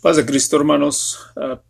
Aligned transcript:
Paz 0.00 0.16
de 0.16 0.24
Cristo, 0.24 0.56
hermanos. 0.56 1.18
Ah, 1.36 1.60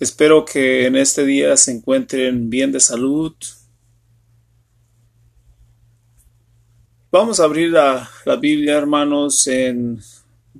espero 0.00 0.46
que 0.46 0.86
en 0.86 0.96
este 0.96 1.26
día 1.26 1.54
se 1.58 1.72
encuentren 1.72 2.48
bien 2.48 2.72
de 2.72 2.80
salud. 2.80 3.34
Vamos 7.12 7.38
a 7.38 7.44
abrir 7.44 7.70
la, 7.70 8.08
la 8.24 8.36
Biblia, 8.36 8.78
hermanos, 8.78 9.46
en 9.46 10.02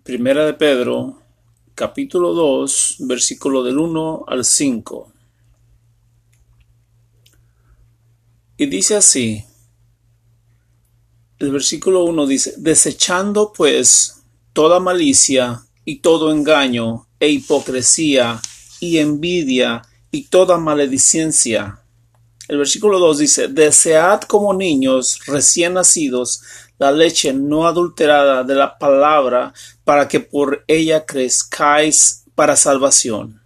Primera 0.03 0.44
de 0.44 0.53
Pedro, 0.53 1.22
capítulo 1.74 2.34
2, 2.34 2.96
versículo 3.00 3.62
del 3.62 3.78
1 3.78 4.24
al 4.28 4.44
5. 4.44 5.10
Y 8.58 8.66
dice 8.66 8.96
así, 8.96 9.42
el 11.38 11.50
versículo 11.50 12.04
1 12.04 12.26
dice, 12.26 12.54
desechando 12.58 13.54
pues 13.54 14.22
toda 14.52 14.80
malicia 14.80 15.64
y 15.85 16.01
todo 16.01 16.32
engaño 16.32 17.06
e 17.20 17.28
hipocresía 17.28 18.40
y 18.80 18.98
envidia 18.98 19.82
y 20.10 20.24
toda 20.24 20.59
maledicencia. 20.59 21.80
El 22.48 22.59
versículo 22.59 22.98
2 22.98 23.18
dice, 23.18 23.48
Desead 23.48 24.23
como 24.23 24.52
niños 24.52 25.20
recién 25.26 25.74
nacidos 25.74 26.42
la 26.78 26.90
leche 26.90 27.32
no 27.32 27.66
adulterada 27.66 28.45
de 28.45 28.54
la 28.54 28.78
palabra 28.78 29.52
para 29.84 30.09
que 30.09 30.20
por 30.20 30.64
ella 30.66 31.06
crezcáis 31.06 32.24
para 32.34 32.56
salvación. 32.56 33.40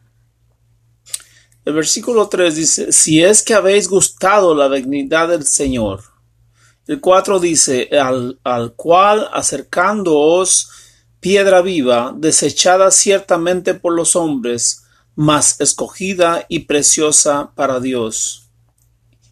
El 1.65 1.75
versículo 1.75 2.29
3 2.29 2.57
dice, 2.57 2.93
Si 2.93 3.23
es 3.23 3.43
que 3.43 3.55
habéis 3.55 3.89
gustado 3.89 4.55
la 4.55 4.69
dignidad 4.69 5.29
del 5.29 5.45
Señor. 5.45 6.03
El 6.87 7.01
4 7.01 7.39
dice, 7.39 7.91
al, 8.01 8.41
al 8.43 8.73
cual 8.73 9.29
acercándoos 9.33 10.71
piedra 11.21 11.63
viva, 11.63 12.15
desechada 12.17 12.91
ciertamente 12.91 13.75
por 13.75 13.93
los 13.93 14.17
hombres, 14.17 14.85
mas 15.15 15.61
escogida 15.61 16.47
y 16.49 16.61
preciosa 16.61 17.53
para 17.55 17.81
Dios. 17.81 18.51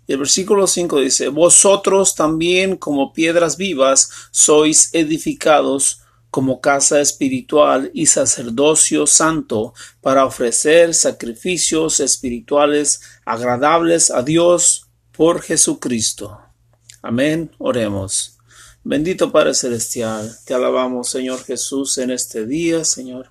el 0.09 0.19
versículo 0.19 0.67
5 0.67 1.01
dice, 1.01 1.29
Vosotros 1.29 2.14
también 2.14 2.77
como 2.77 3.12
piedras 3.12 3.57
vivas 3.57 4.11
sois 4.31 4.91
edificados 4.92 6.01
como 6.31 6.61
casa 6.61 7.01
espiritual 7.01 7.91
y 7.95 8.07
sacerdocio 8.07 9.07
santo 9.07 9.73
para 10.01 10.27
ofrecer 10.27 10.92
sacrificios 10.92 11.98
espirituales 12.01 13.01
agradables 13.25 14.11
a 14.11 14.23
Dios 14.23 14.89
por 15.12 15.41
Jesucristo. 15.41 16.39
Amén. 17.01 17.51
Oremos. 17.59 18.36
Bendito 18.89 19.33
Padre 19.33 19.53
Celestial, 19.53 20.39
te 20.45 20.55
alabamos, 20.55 21.11
Señor 21.11 21.42
Jesús, 21.42 21.98
en 21.98 22.12
este 22.12 22.47
día, 22.47 22.84
Señor 22.84 23.31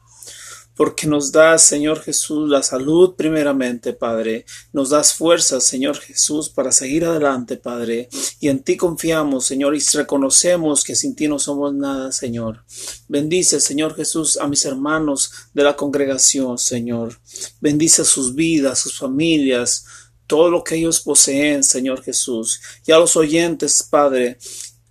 porque 0.75 1.07
nos 1.07 1.31
das, 1.31 1.63
Señor 1.63 2.01
Jesús, 2.01 2.49
la 2.49 2.61
salud 2.61 3.15
primeramente, 3.15 3.93
Padre. 3.93 4.45
Nos 4.73 4.89
das 4.89 5.13
fuerzas, 5.13 5.63
Señor 5.63 5.97
Jesús, 5.97 6.49
para 6.49 6.73
seguir 6.73 7.05
adelante, 7.05 7.55
Padre. 7.55 8.09
Y 8.41 8.49
en 8.49 8.59
ti 8.59 8.75
confiamos, 8.75 9.45
Señor, 9.45 9.73
y 9.73 9.79
reconocemos 9.93 10.83
que 10.83 10.95
sin 10.95 11.15
ti 11.15 11.29
no 11.29 11.39
somos 11.39 11.73
nada, 11.73 12.11
Señor. 12.11 12.65
Bendice, 13.07 13.61
Señor 13.61 13.95
Jesús, 13.95 14.37
a 14.37 14.47
mis 14.47 14.65
hermanos 14.65 15.31
de 15.53 15.63
la 15.63 15.77
congregación, 15.77 16.57
Señor. 16.57 17.19
Bendice 17.61 18.03
sus 18.03 18.35
vidas, 18.35 18.79
sus 18.79 18.99
familias, 18.99 19.85
todo 20.27 20.49
lo 20.49 20.61
que 20.61 20.75
ellos 20.75 20.99
poseen, 20.99 21.63
Señor 21.63 22.03
Jesús. 22.03 22.59
Y 22.85 22.91
a 22.91 22.97
los 22.97 23.15
oyentes, 23.15 23.87
Padre, 23.89 24.37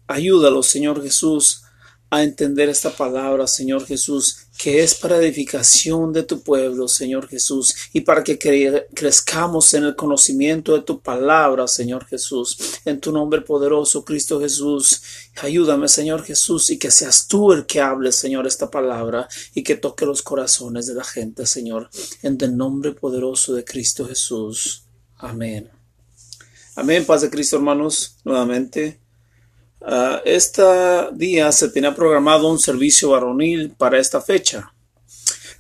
Ayúdalos, 0.07 0.67
Señor 0.67 1.03
Jesús, 1.03 1.63
a 2.15 2.23
entender 2.23 2.69
esta 2.69 2.91
palabra, 2.91 3.47
Señor 3.49 3.85
Jesús, 3.87 4.47
que 4.57 4.85
es 4.85 4.95
para 4.95 5.17
edificación 5.17 6.13
de 6.13 6.23
tu 6.23 6.43
pueblo, 6.43 6.87
Señor 6.87 7.27
Jesús, 7.27 7.75
y 7.93 8.03
para 8.03 8.23
que 8.23 8.39
crezcamos 8.95 9.75
en 9.75 9.83
el 9.85 9.97
conocimiento 9.97 10.75
de 10.75 10.83
tu 10.83 11.01
palabra, 11.01 11.67
Señor 11.67 12.07
Jesús. 12.07 12.57
En 12.85 13.01
tu 13.01 13.11
nombre 13.11 13.41
poderoso, 13.41 14.05
Cristo 14.05 14.39
Jesús, 14.39 15.03
ayúdame, 15.43 15.89
Señor 15.89 16.23
Jesús, 16.23 16.71
y 16.71 16.79
que 16.79 16.93
seas 16.93 17.27
tú 17.27 17.53
el 17.53 17.67
que 17.67 17.81
hable, 17.81 18.13
Señor, 18.13 18.47
esta 18.47 18.71
palabra, 18.71 19.27
y 19.53 19.65
que 19.65 19.75
toque 19.75 20.07
los 20.07 20.23
corazones 20.23 20.87
de 20.87 20.95
la 20.95 21.05
gente, 21.05 21.47
Señor, 21.47 21.91
en 22.23 22.39
el 22.41 22.57
nombre 22.57 22.93
poderoso 22.93 23.55
de 23.55 23.65
Cristo 23.65 24.07
Jesús. 24.07 24.85
Amén. 25.17 25.69
Amén, 26.77 27.05
paz 27.05 27.23
de 27.23 27.31
Cristo, 27.31 27.57
hermanos, 27.57 28.19
nuevamente. 28.25 29.04
Este 30.25 30.63
día 31.13 31.53
se 31.53 31.69
tenía 31.69 31.95
programado 31.95 32.49
un 32.49 32.59
servicio 32.59 33.11
varonil 33.11 33.71
para 33.71 33.99
esta 33.99 34.21
fecha, 34.21 34.73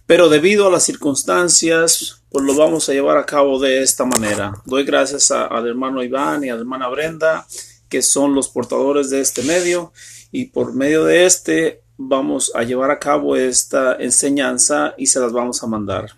pero 0.06 0.28
debido 0.28 0.66
a 0.66 0.70
las 0.70 0.84
circunstancias, 0.84 2.22
pues 2.30 2.44
lo 2.44 2.54
vamos 2.54 2.88
a 2.88 2.92
llevar 2.92 3.18
a 3.18 3.26
cabo 3.26 3.58
de 3.58 3.82
esta 3.82 4.04
manera. 4.04 4.52
Doy 4.64 4.84
gracias 4.84 5.30
al 5.30 5.68
hermano 5.68 6.02
Iván 6.02 6.42
y 6.42 6.48
a 6.48 6.54
la 6.54 6.60
hermana 6.60 6.88
Brenda, 6.88 7.46
que 7.88 8.02
son 8.02 8.34
los 8.34 8.48
portadores 8.48 9.10
de 9.10 9.20
este 9.20 9.42
medio, 9.42 9.92
y 10.32 10.46
por 10.46 10.74
medio 10.74 11.04
de 11.04 11.26
este 11.26 11.82
vamos 11.96 12.50
a 12.54 12.64
llevar 12.64 12.90
a 12.90 12.98
cabo 12.98 13.36
esta 13.36 13.94
enseñanza 13.96 14.94
y 14.98 15.06
se 15.06 15.20
las 15.20 15.32
vamos 15.32 15.62
a 15.62 15.66
mandar. 15.66 16.10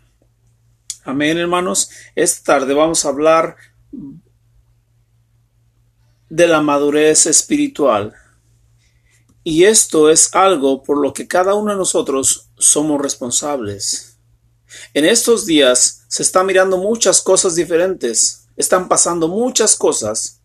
Amén, 1.04 1.38
hermanos. 1.38 1.90
Esta 2.14 2.58
tarde 2.58 2.72
vamos 2.72 3.04
a 3.04 3.08
hablar 3.08 3.56
de 6.28 6.47
la 6.47 6.60
madurez 6.60 7.26
espiritual. 7.26 8.14
Y 9.44 9.64
esto 9.64 10.10
es 10.10 10.34
algo 10.34 10.82
por 10.82 10.98
lo 10.98 11.12
que 11.12 11.28
cada 11.28 11.54
uno 11.54 11.70
de 11.70 11.78
nosotros 11.78 12.48
somos 12.59 13.00
responsables. 13.00 14.19
En 14.92 15.04
estos 15.04 15.47
días 15.47 16.04
se 16.09 16.22
están 16.22 16.47
mirando 16.47 16.78
muchas 16.78 17.22
cosas 17.22 17.54
diferentes, 17.54 18.48
están 18.56 18.88
pasando 18.88 19.28
muchas 19.28 19.76
cosas 19.76 20.41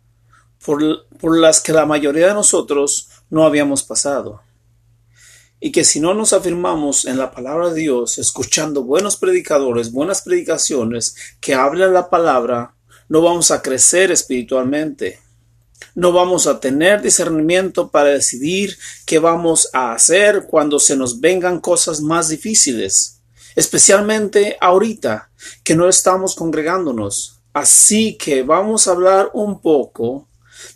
por, 0.64 1.08
por 1.18 1.36
las 1.36 1.60
que 1.60 1.72
la 1.72 1.84
mayoría 1.84 2.28
de 2.28 2.34
nosotros 2.34 3.08
no 3.28 3.44
habíamos 3.44 3.82
pasado. 3.82 4.40
Y 5.58 5.72
que 5.72 5.84
si 5.84 5.98
no 5.98 6.14
nos 6.14 6.32
afirmamos 6.32 7.04
en 7.04 7.18
la 7.18 7.32
palabra 7.32 7.70
de 7.70 7.80
Dios, 7.80 8.18
escuchando 8.18 8.84
buenos 8.84 9.16
predicadores, 9.16 9.90
buenas 9.90 10.22
predicaciones 10.22 11.16
que 11.40 11.54
hablan 11.54 11.92
la 11.92 12.08
palabra, 12.08 12.74
no 13.08 13.20
vamos 13.20 13.50
a 13.50 13.62
crecer 13.62 14.12
espiritualmente 14.12 15.21
no 15.94 16.12
vamos 16.12 16.46
a 16.46 16.60
tener 16.60 17.02
discernimiento 17.02 17.90
para 17.90 18.10
decidir 18.10 18.76
qué 19.06 19.18
vamos 19.18 19.68
a 19.72 19.92
hacer 19.92 20.46
cuando 20.48 20.78
se 20.78 20.96
nos 20.96 21.20
vengan 21.20 21.60
cosas 21.60 22.00
más 22.00 22.28
difíciles, 22.28 23.20
especialmente 23.56 24.56
ahorita 24.60 25.30
que 25.64 25.74
no 25.74 25.88
estamos 25.88 26.34
congregándonos. 26.34 27.40
Así 27.52 28.16
que 28.16 28.42
vamos 28.42 28.88
a 28.88 28.92
hablar 28.92 29.30
un 29.34 29.60
poco 29.60 30.28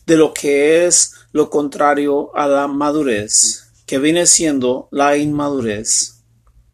de 0.05 0.17
lo 0.17 0.35
que 0.35 0.87
es 0.87 1.13
lo 1.33 1.49
contrario 1.51 2.35
a 2.37 2.47
la 2.47 2.67
madurez, 2.67 3.69
que 3.87 3.99
viene 3.99 4.27
siendo 4.27 4.89
la 4.91 5.17
inmadurez, 5.17 6.23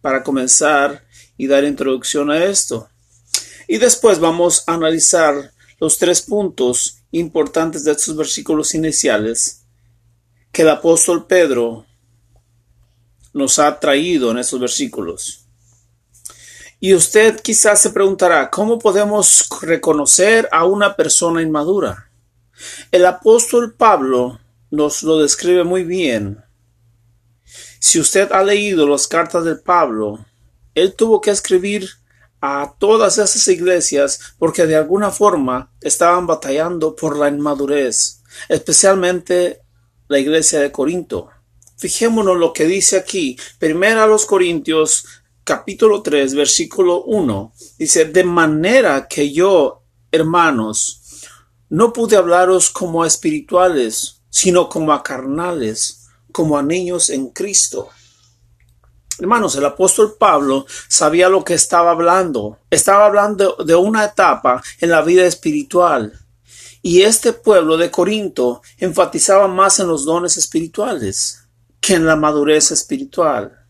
para 0.00 0.22
comenzar 0.22 1.04
y 1.36 1.46
dar 1.46 1.64
introducción 1.64 2.30
a 2.30 2.44
esto. 2.44 2.88
Y 3.68 3.78
después 3.78 4.18
vamos 4.18 4.64
a 4.66 4.74
analizar 4.74 5.52
los 5.78 5.98
tres 5.98 6.22
puntos 6.22 7.01
importantes 7.12 7.84
de 7.84 7.92
estos 7.92 8.16
versículos 8.16 8.74
iniciales 8.74 9.64
que 10.50 10.62
el 10.62 10.70
apóstol 10.70 11.26
Pedro 11.26 11.86
nos 13.32 13.58
ha 13.58 13.78
traído 13.78 14.30
en 14.30 14.38
estos 14.38 14.60
versículos. 14.60 15.46
Y 16.80 16.94
usted 16.94 17.40
quizás 17.40 17.80
se 17.80 17.90
preguntará, 17.90 18.50
¿cómo 18.50 18.78
podemos 18.78 19.48
reconocer 19.62 20.48
a 20.50 20.64
una 20.64 20.96
persona 20.96 21.40
inmadura? 21.40 22.10
El 22.90 23.06
apóstol 23.06 23.74
Pablo 23.74 24.40
nos 24.70 25.02
lo 25.02 25.18
describe 25.18 25.64
muy 25.64 25.84
bien. 25.84 26.42
Si 27.78 28.00
usted 28.00 28.32
ha 28.32 28.42
leído 28.42 28.88
las 28.88 29.06
cartas 29.06 29.44
de 29.44 29.56
Pablo, 29.56 30.24
él 30.74 30.94
tuvo 30.94 31.20
que 31.20 31.30
escribir 31.30 31.88
a 32.42 32.74
todas 32.76 33.18
esas 33.18 33.46
iglesias 33.46 34.34
porque 34.36 34.66
de 34.66 34.76
alguna 34.76 35.12
forma 35.12 35.72
estaban 35.80 36.26
batallando 36.26 36.96
por 36.96 37.16
la 37.16 37.28
inmadurez, 37.28 38.20
especialmente 38.48 39.62
la 40.08 40.18
iglesia 40.18 40.58
de 40.58 40.72
Corinto. 40.72 41.28
Fijémonos 41.76 42.36
lo 42.36 42.52
que 42.52 42.66
dice 42.66 42.96
aquí, 42.98 43.38
primero 43.58 44.02
a 44.02 44.06
los 44.08 44.26
Corintios 44.26 45.04
capítulo 45.44 46.02
3 46.02 46.34
versículo 46.34 47.04
1. 47.04 47.52
Dice, 47.78 48.06
de 48.06 48.24
manera 48.24 49.06
que 49.08 49.32
yo, 49.32 49.84
hermanos, 50.10 51.00
no 51.68 51.92
pude 51.92 52.16
hablaros 52.16 52.70
como 52.70 53.04
a 53.04 53.06
espirituales, 53.06 54.20
sino 54.30 54.68
como 54.68 54.92
a 54.92 55.04
carnales, 55.04 56.08
como 56.32 56.58
a 56.58 56.62
niños 56.62 57.08
en 57.08 57.28
Cristo. 57.28 57.88
Hermanos, 59.22 59.54
el 59.54 59.64
apóstol 59.64 60.16
Pablo 60.18 60.66
sabía 60.88 61.28
lo 61.28 61.44
que 61.44 61.54
estaba 61.54 61.92
hablando. 61.92 62.58
Estaba 62.70 63.06
hablando 63.06 63.54
de 63.64 63.76
una 63.76 64.04
etapa 64.04 64.60
en 64.80 64.90
la 64.90 65.00
vida 65.02 65.24
espiritual. 65.24 66.12
Y 66.82 67.02
este 67.02 67.32
pueblo 67.32 67.76
de 67.76 67.88
Corinto 67.88 68.62
enfatizaba 68.78 69.46
más 69.46 69.78
en 69.78 69.86
los 69.86 70.04
dones 70.04 70.36
espirituales 70.36 71.46
que 71.80 71.94
en 71.94 72.04
la 72.04 72.16
madurez 72.16 72.72
espiritual. 72.72 73.64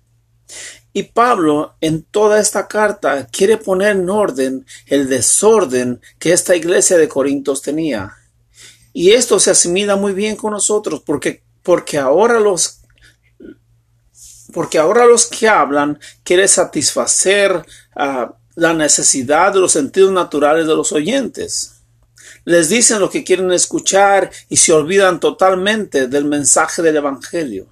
Y 0.94 1.02
Pablo 1.02 1.74
en 1.82 2.04
toda 2.04 2.40
esta 2.40 2.66
carta 2.66 3.26
quiere 3.26 3.58
poner 3.58 3.96
en 3.96 4.08
orden 4.08 4.64
el 4.86 5.06
desorden 5.06 6.00
que 6.18 6.32
esta 6.32 6.56
iglesia 6.56 6.96
de 6.96 7.08
Corintios 7.08 7.60
tenía. 7.60 8.16
Y 8.94 9.10
esto 9.10 9.38
se 9.38 9.50
asimila 9.50 9.96
muy 9.96 10.14
bien 10.14 10.34
con 10.34 10.52
nosotros 10.52 11.02
porque, 11.04 11.42
porque 11.62 11.98
ahora 11.98 12.40
los 12.40 12.81
porque 14.52 14.78
ahora 14.78 15.06
los 15.06 15.26
que 15.26 15.48
hablan 15.48 15.98
quieren 16.22 16.48
satisfacer 16.48 17.64
ah, 17.96 18.34
la 18.54 18.74
necesidad 18.74 19.52
de 19.52 19.60
los 19.60 19.72
sentidos 19.72 20.12
naturales 20.12 20.66
de 20.66 20.76
los 20.76 20.92
oyentes. 20.92 21.82
Les 22.44 22.68
dicen 22.68 23.00
lo 23.00 23.10
que 23.10 23.24
quieren 23.24 23.52
escuchar 23.52 24.30
y 24.48 24.56
se 24.56 24.72
olvidan 24.72 25.20
totalmente 25.20 26.08
del 26.08 26.24
mensaje 26.24 26.82
del 26.82 26.96
Evangelio. 26.96 27.68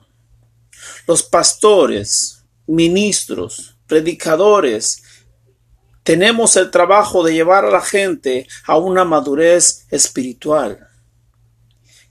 Los 1.06 1.22
pastores, 1.22 2.44
ministros, 2.66 3.76
predicadores, 3.86 5.02
tenemos 6.02 6.56
el 6.56 6.70
trabajo 6.70 7.22
de 7.22 7.34
llevar 7.34 7.64
a 7.64 7.70
la 7.70 7.80
gente 7.80 8.46
a 8.66 8.78
una 8.78 9.04
madurez 9.04 9.86
espiritual. 9.90 10.89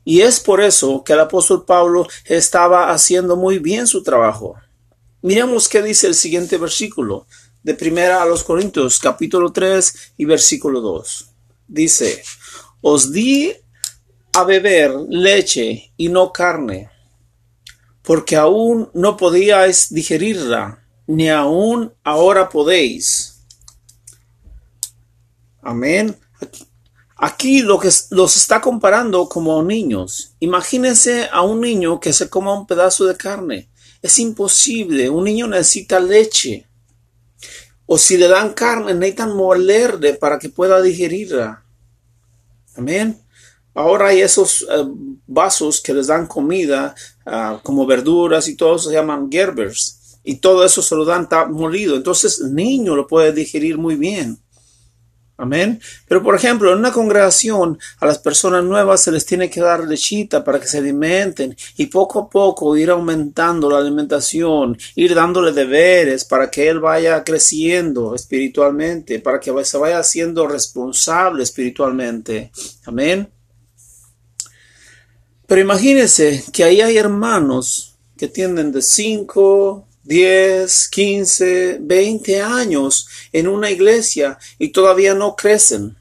Y 0.09 0.21
es 0.21 0.39
por 0.39 0.59
eso 0.59 1.03
que 1.03 1.13
el 1.13 1.19
apóstol 1.19 1.65
Pablo 1.65 2.07
estaba 2.25 2.89
haciendo 2.89 3.35
muy 3.35 3.59
bien 3.59 3.85
su 3.85 4.01
trabajo. 4.01 4.55
Miremos 5.21 5.69
qué 5.69 5.83
dice 5.83 6.07
el 6.07 6.15
siguiente 6.15 6.57
versículo 6.57 7.27
de 7.61 7.75
primera 7.75 8.19
a 8.19 8.25
los 8.25 8.43
Corintios, 8.43 8.97
capítulo 8.97 9.51
3 9.51 10.13
y 10.17 10.25
versículo 10.25 10.81
2. 10.81 11.29
Dice, 11.67 12.23
os 12.81 13.11
di 13.11 13.53
a 14.33 14.43
beber 14.45 14.95
leche 15.09 15.91
y 15.95 16.09
no 16.09 16.33
carne, 16.33 16.89
porque 18.01 18.35
aún 18.35 18.89
no 18.95 19.15
podíais 19.15 19.93
digerirla, 19.93 20.87
ni 21.05 21.29
aún 21.29 21.93
ahora 22.03 22.49
podéis. 22.49 23.43
Amén. 25.61 26.17
Aquí 26.41 26.68
lo 27.63 27.79
que 27.79 27.89
los 28.11 28.37
está 28.37 28.61
comparando 28.61 29.27
como 29.27 29.61
niños. 29.63 30.33
Imagínense 30.39 31.27
a 31.31 31.41
un 31.41 31.61
niño 31.61 31.99
que 31.99 32.13
se 32.13 32.29
coma 32.29 32.57
un 32.57 32.65
pedazo 32.65 33.05
de 33.05 33.17
carne. 33.17 33.69
Es 34.01 34.19
imposible. 34.19 35.09
Un 35.09 35.25
niño 35.25 35.47
necesita 35.47 35.99
leche. 35.99 36.65
O 37.85 37.97
si 37.97 38.17
le 38.17 38.27
dan 38.27 38.53
carne, 38.53 38.93
necesitan 38.93 39.35
molerle 39.35 40.13
para 40.13 40.39
que 40.39 40.49
pueda 40.49 40.81
digerirla. 40.81 41.63
Amén. 42.75 43.19
Ahora 43.73 44.07
hay 44.07 44.21
esos 44.21 44.61
eh, 44.61 44.85
vasos 45.27 45.81
que 45.81 45.93
les 45.93 46.07
dan 46.07 46.27
comida, 46.27 46.95
ah, 47.25 47.59
como 47.63 47.85
verduras 47.85 48.47
y 48.47 48.55
todo 48.55 48.77
se 48.77 48.91
llaman 48.91 49.29
gerbers. 49.31 50.19
Y 50.23 50.35
todo 50.35 50.65
eso 50.65 50.81
se 50.81 50.95
lo 50.95 51.05
dan 51.05 51.27
molido. 51.51 51.95
Entonces 51.95 52.39
el 52.41 52.53
niño 52.53 52.95
lo 52.95 53.07
puede 53.07 53.33
digerir 53.33 53.77
muy 53.77 53.95
bien. 53.95 54.39
Amén. 55.39 55.79
Pero 56.05 56.21
por 56.21 56.35
ejemplo, 56.35 56.73
en 56.73 56.79
una 56.79 56.91
congregación 56.91 57.79
a 58.01 58.05
las 58.05 58.19
personas 58.19 58.61
nuevas 58.65 59.01
se 59.01 59.09
les 59.09 59.25
tiene 59.25 59.49
que 59.49 59.61
dar 59.61 59.85
lechita 59.87 60.43
para 60.43 60.59
que 60.59 60.67
se 60.67 60.79
alimenten 60.79 61.55
y 61.77 61.85
poco 61.85 62.19
a 62.19 62.29
poco 62.29 62.75
ir 62.75 62.89
aumentando 62.89 63.69
la 63.69 63.77
alimentación, 63.77 64.77
ir 64.95 65.15
dándole 65.15 65.53
deberes 65.53 66.25
para 66.25 66.51
que 66.51 66.67
él 66.67 66.81
vaya 66.81 67.23
creciendo 67.23 68.15
espiritualmente, 68.15 69.19
para 69.19 69.39
que 69.39 69.53
se 69.63 69.77
vaya 69.77 70.03
siendo 70.03 70.45
responsable 70.45 71.43
espiritualmente. 71.43 72.51
Amén. 72.85 73.29
Pero 75.47 75.61
imagínense 75.61 76.43
que 76.51 76.65
ahí 76.65 76.81
hay 76.81 76.97
hermanos 76.97 77.97
que 78.17 78.27
tienen 78.27 78.73
de 78.73 78.81
5, 78.81 79.87
10, 80.09 80.89
15, 80.89 81.77
20 81.81 82.41
años 82.41 83.07
en 83.31 83.47
una 83.47 83.69
iglesia 83.69 84.39
y 84.57 84.69
todavía 84.69 85.13
no 85.13 85.35
crecen. 85.35 85.97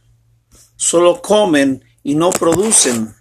Solo 0.76 1.20
comen 1.20 1.84
y 2.02 2.14
no 2.14 2.30
producen. 2.30 3.14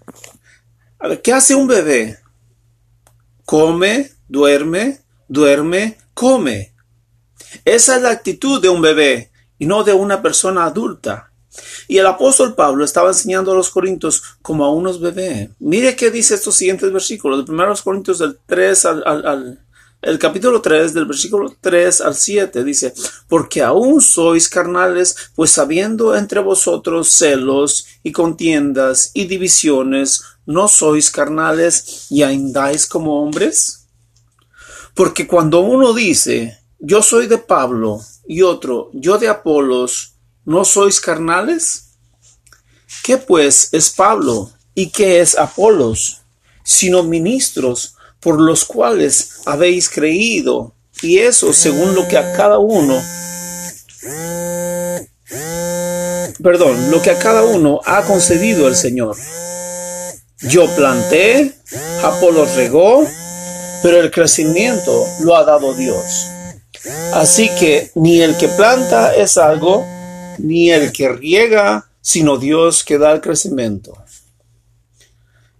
A 0.99 1.09
ver, 1.09 1.21
¿qué 1.21 1.33
hace 1.33 1.55
un 1.55 1.67
bebé? 1.67 2.19
Come, 3.43 4.11
duerme, 4.29 5.01
duerme, 5.27 5.97
come. 6.13 6.73
Esa 7.65 7.97
es 7.97 8.01
la 8.01 8.11
actitud 8.11 8.61
de 8.61 8.69
un 8.69 8.81
bebé 8.81 9.29
y 9.59 9.65
no 9.65 9.83
de 9.83 9.91
una 9.91 10.21
persona 10.21 10.63
adulta. 10.63 11.33
Y 11.89 11.97
el 11.97 12.05
apóstol 12.05 12.55
Pablo 12.55 12.85
estaba 12.85 13.09
enseñando 13.09 13.51
a 13.51 13.55
los 13.55 13.71
corintios 13.71 14.23
como 14.41 14.63
a 14.63 14.71
unos 14.71 15.01
bebés. 15.01 15.49
Mire 15.59 15.97
qué 15.97 16.11
dice 16.11 16.35
estos 16.35 16.55
siguientes 16.55 16.93
versículos. 16.93 17.45
De 17.45 17.51
1 17.51 17.75
Corintios 17.83 18.19
del 18.19 18.39
3 18.45 18.85
al, 18.85 19.03
al 19.05 19.66
el 20.01 20.19
capítulo 20.19 20.61
3 20.61 20.93
del 20.93 21.05
versículo 21.05 21.55
3 21.59 22.01
al 22.01 22.15
7 22.15 22.63
dice, 22.63 22.93
porque 23.27 23.63
aún 23.63 23.99
sois 23.99 24.47
carnales, 24.47 25.15
pues 25.35 25.57
habiendo 25.57 26.15
entre 26.15 26.39
vosotros 26.39 27.09
celos 27.09 27.87
y 28.03 28.11
contiendas 28.11 29.11
y 29.13 29.25
divisiones, 29.25 30.23
¿no 30.45 30.67
sois 30.67 31.09
carnales 31.09 32.07
y 32.09 32.21
andáis 32.21 32.85
como 32.85 33.23
hombres? 33.23 33.87
Porque 34.93 35.27
cuando 35.27 35.61
uno 35.61 35.93
dice, 35.93 36.59
yo 36.79 37.01
soy 37.01 37.27
de 37.27 37.39
Pablo 37.39 37.99
y 38.27 38.43
otro, 38.43 38.91
yo 38.93 39.17
de 39.17 39.27
Apolos, 39.27 40.13
¿no 40.45 40.63
sois 40.63 41.01
carnales? 41.01 41.95
¿Qué 43.03 43.17
pues 43.17 43.69
es 43.71 43.89
Pablo 43.89 44.51
y 44.75 44.89
qué 44.89 45.21
es 45.21 45.37
Apolos? 45.37 46.21
Sino 46.63 47.03
ministros 47.03 47.96
por 48.19 48.39
los 48.41 48.65
cuales 48.65 49.41
habéis 49.45 49.89
creído, 49.89 50.73
y 51.01 51.19
eso 51.19 51.53
según 51.53 51.95
lo 51.95 52.07
que 52.07 52.17
a 52.17 52.33
cada 52.33 52.57
uno, 52.57 53.01
perdón, 56.41 56.91
lo 56.91 57.01
que 57.01 57.11
a 57.11 57.19
cada 57.19 57.43
uno 57.43 57.79
ha 57.85 58.03
concedido 58.03 58.67
el 58.67 58.75
Señor. 58.75 59.15
Yo 60.41 60.67
planté, 60.75 61.53
Apolo 62.03 62.45
regó, 62.55 63.05
pero 63.81 63.99
el 63.99 64.11
crecimiento 64.11 65.05
lo 65.21 65.35
ha 65.35 65.43
dado 65.43 65.73
Dios. 65.73 66.27
Así 67.13 67.49
que 67.59 67.91
ni 67.95 68.21
el 68.21 68.37
que 68.37 68.47
planta 68.49 69.15
es 69.15 69.37
algo, 69.37 69.85
ni 70.37 70.71
el 70.71 70.91
que 70.91 71.09
riega, 71.09 71.89
sino 72.01 72.37
Dios 72.37 72.83
que 72.83 72.97
da 72.97 73.11
el 73.11 73.21
crecimiento. 73.21 73.97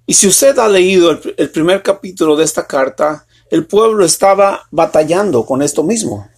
Y 0.10 0.14
si 0.14 0.26
usted 0.26 0.58
ha 0.58 0.70
leído 0.70 1.12
el, 1.12 1.52
primer 1.52 1.84
capítulo 1.84 2.38
de 2.38 2.46
esta 2.46 2.66
carta, 2.66 3.28
el 3.52 3.68
pueblo 3.68 4.06
estaba 4.06 4.66
batallando 4.72 5.46
con 5.46 5.62
esto 5.62 5.84
mismo 5.84 6.30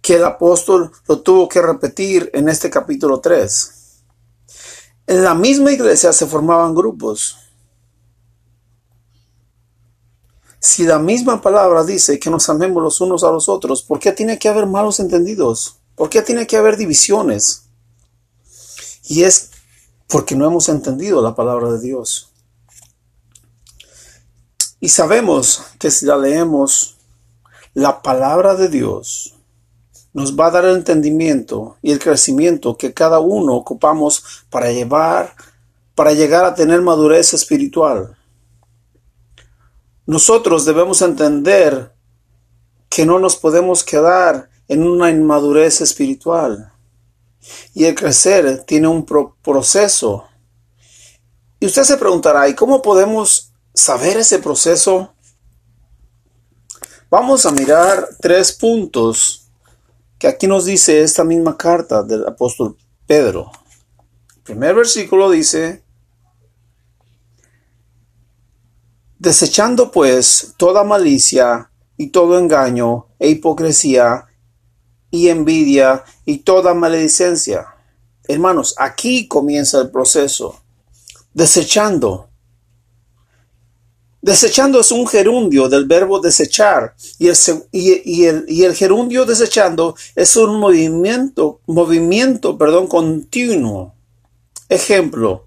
que 0.00 0.14
el 0.14 0.24
apóstol 0.24 0.92
lo 1.08 1.20
tuvo 1.20 1.48
que 1.48 1.60
repetir 1.60 2.30
en 2.32 2.48
este 2.48 2.70
capítulo 2.70 3.18
3. 3.18 4.04
En 5.08 5.24
la 5.24 5.34
misma 5.34 5.72
iglesia 5.72 6.12
se 6.12 6.26
formaban 6.26 6.72
grupos. 6.72 7.36
Si 10.60 10.84
la 10.84 11.00
misma 11.00 11.42
palabra 11.42 11.82
dice 11.82 12.20
que 12.20 12.30
nos 12.30 12.48
amemos 12.48 12.80
los 12.80 13.00
unos 13.00 13.24
a 13.24 13.32
los 13.32 13.48
otros, 13.48 13.82
¿por 13.82 13.98
qué 13.98 14.12
tiene 14.12 14.38
que 14.38 14.48
haber 14.48 14.66
malos 14.66 15.00
entendidos? 15.00 15.78
¿Por 15.96 16.08
qué 16.08 16.22
tiene 16.22 16.46
que 16.46 16.56
haber 16.56 16.76
divisiones? 16.76 17.64
Y 19.02 19.24
es 19.24 19.50
porque 20.08 20.34
no 20.34 20.46
hemos 20.46 20.68
entendido 20.68 21.22
la 21.22 21.34
palabra 21.34 21.70
de 21.70 21.80
Dios. 21.80 22.32
Y 24.80 24.88
sabemos 24.88 25.62
que 25.78 25.90
si 25.90 26.06
la 26.06 26.16
leemos, 26.16 26.96
la 27.74 28.02
palabra 28.02 28.54
de 28.54 28.68
Dios 28.68 29.34
nos 30.12 30.36
va 30.36 30.46
a 30.46 30.50
dar 30.50 30.64
el 30.64 30.76
entendimiento 30.76 31.76
y 31.82 31.92
el 31.92 31.98
crecimiento 31.98 32.76
que 32.76 32.94
cada 32.94 33.20
uno 33.20 33.54
ocupamos 33.54 34.44
para 34.50 34.72
llevar, 34.72 35.34
para 35.94 36.12
llegar 36.12 36.44
a 36.44 36.54
tener 36.54 36.80
madurez 36.80 37.34
espiritual. 37.34 38.16
Nosotros 40.06 40.64
debemos 40.64 41.02
entender 41.02 41.92
que 42.88 43.04
no 43.04 43.18
nos 43.18 43.36
podemos 43.36 43.84
quedar 43.84 44.48
en 44.66 44.82
una 44.82 45.10
inmadurez 45.10 45.80
espiritual. 45.80 46.72
Y 47.74 47.84
el 47.84 47.94
crecer 47.94 48.64
tiene 48.64 48.88
un 48.88 49.04
proceso. 49.04 50.24
Y 51.60 51.66
usted 51.66 51.84
se 51.84 51.96
preguntará, 51.96 52.48
¿y 52.48 52.54
cómo 52.54 52.82
podemos 52.82 53.52
saber 53.74 54.18
ese 54.18 54.38
proceso? 54.38 55.14
Vamos 57.10 57.46
a 57.46 57.52
mirar 57.52 58.08
tres 58.20 58.52
puntos 58.52 59.50
que 60.18 60.28
aquí 60.28 60.46
nos 60.46 60.64
dice 60.64 61.02
esta 61.02 61.24
misma 61.24 61.56
carta 61.56 62.02
del 62.02 62.26
apóstol 62.26 62.76
Pedro. 63.06 63.50
El 64.36 64.42
primer 64.42 64.74
versículo 64.74 65.30
dice, 65.30 65.82
desechando 69.18 69.90
pues 69.90 70.54
toda 70.56 70.84
malicia 70.84 71.70
y 71.96 72.08
todo 72.08 72.38
engaño 72.38 73.06
e 73.18 73.28
hipocresía 73.28 74.27
y 75.10 75.28
envidia 75.28 76.04
y 76.24 76.38
toda 76.38 76.74
maledicencia. 76.74 77.66
Hermanos, 78.24 78.74
aquí 78.78 79.26
comienza 79.26 79.80
el 79.80 79.90
proceso. 79.90 80.60
Desechando. 81.32 82.28
Desechando 84.20 84.80
es 84.80 84.90
un 84.90 85.06
gerundio 85.06 85.68
del 85.68 85.86
verbo 85.86 86.20
desechar 86.20 86.94
y 87.18 87.28
el, 87.28 87.36
y, 87.70 88.24
el, 88.24 88.44
y 88.48 88.64
el 88.64 88.74
gerundio 88.74 89.24
desechando 89.24 89.94
es 90.16 90.36
un 90.36 90.58
movimiento, 90.58 91.60
movimiento, 91.66 92.58
perdón, 92.58 92.88
continuo. 92.88 93.94
Ejemplo, 94.68 95.46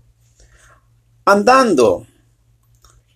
andando. 1.25 2.07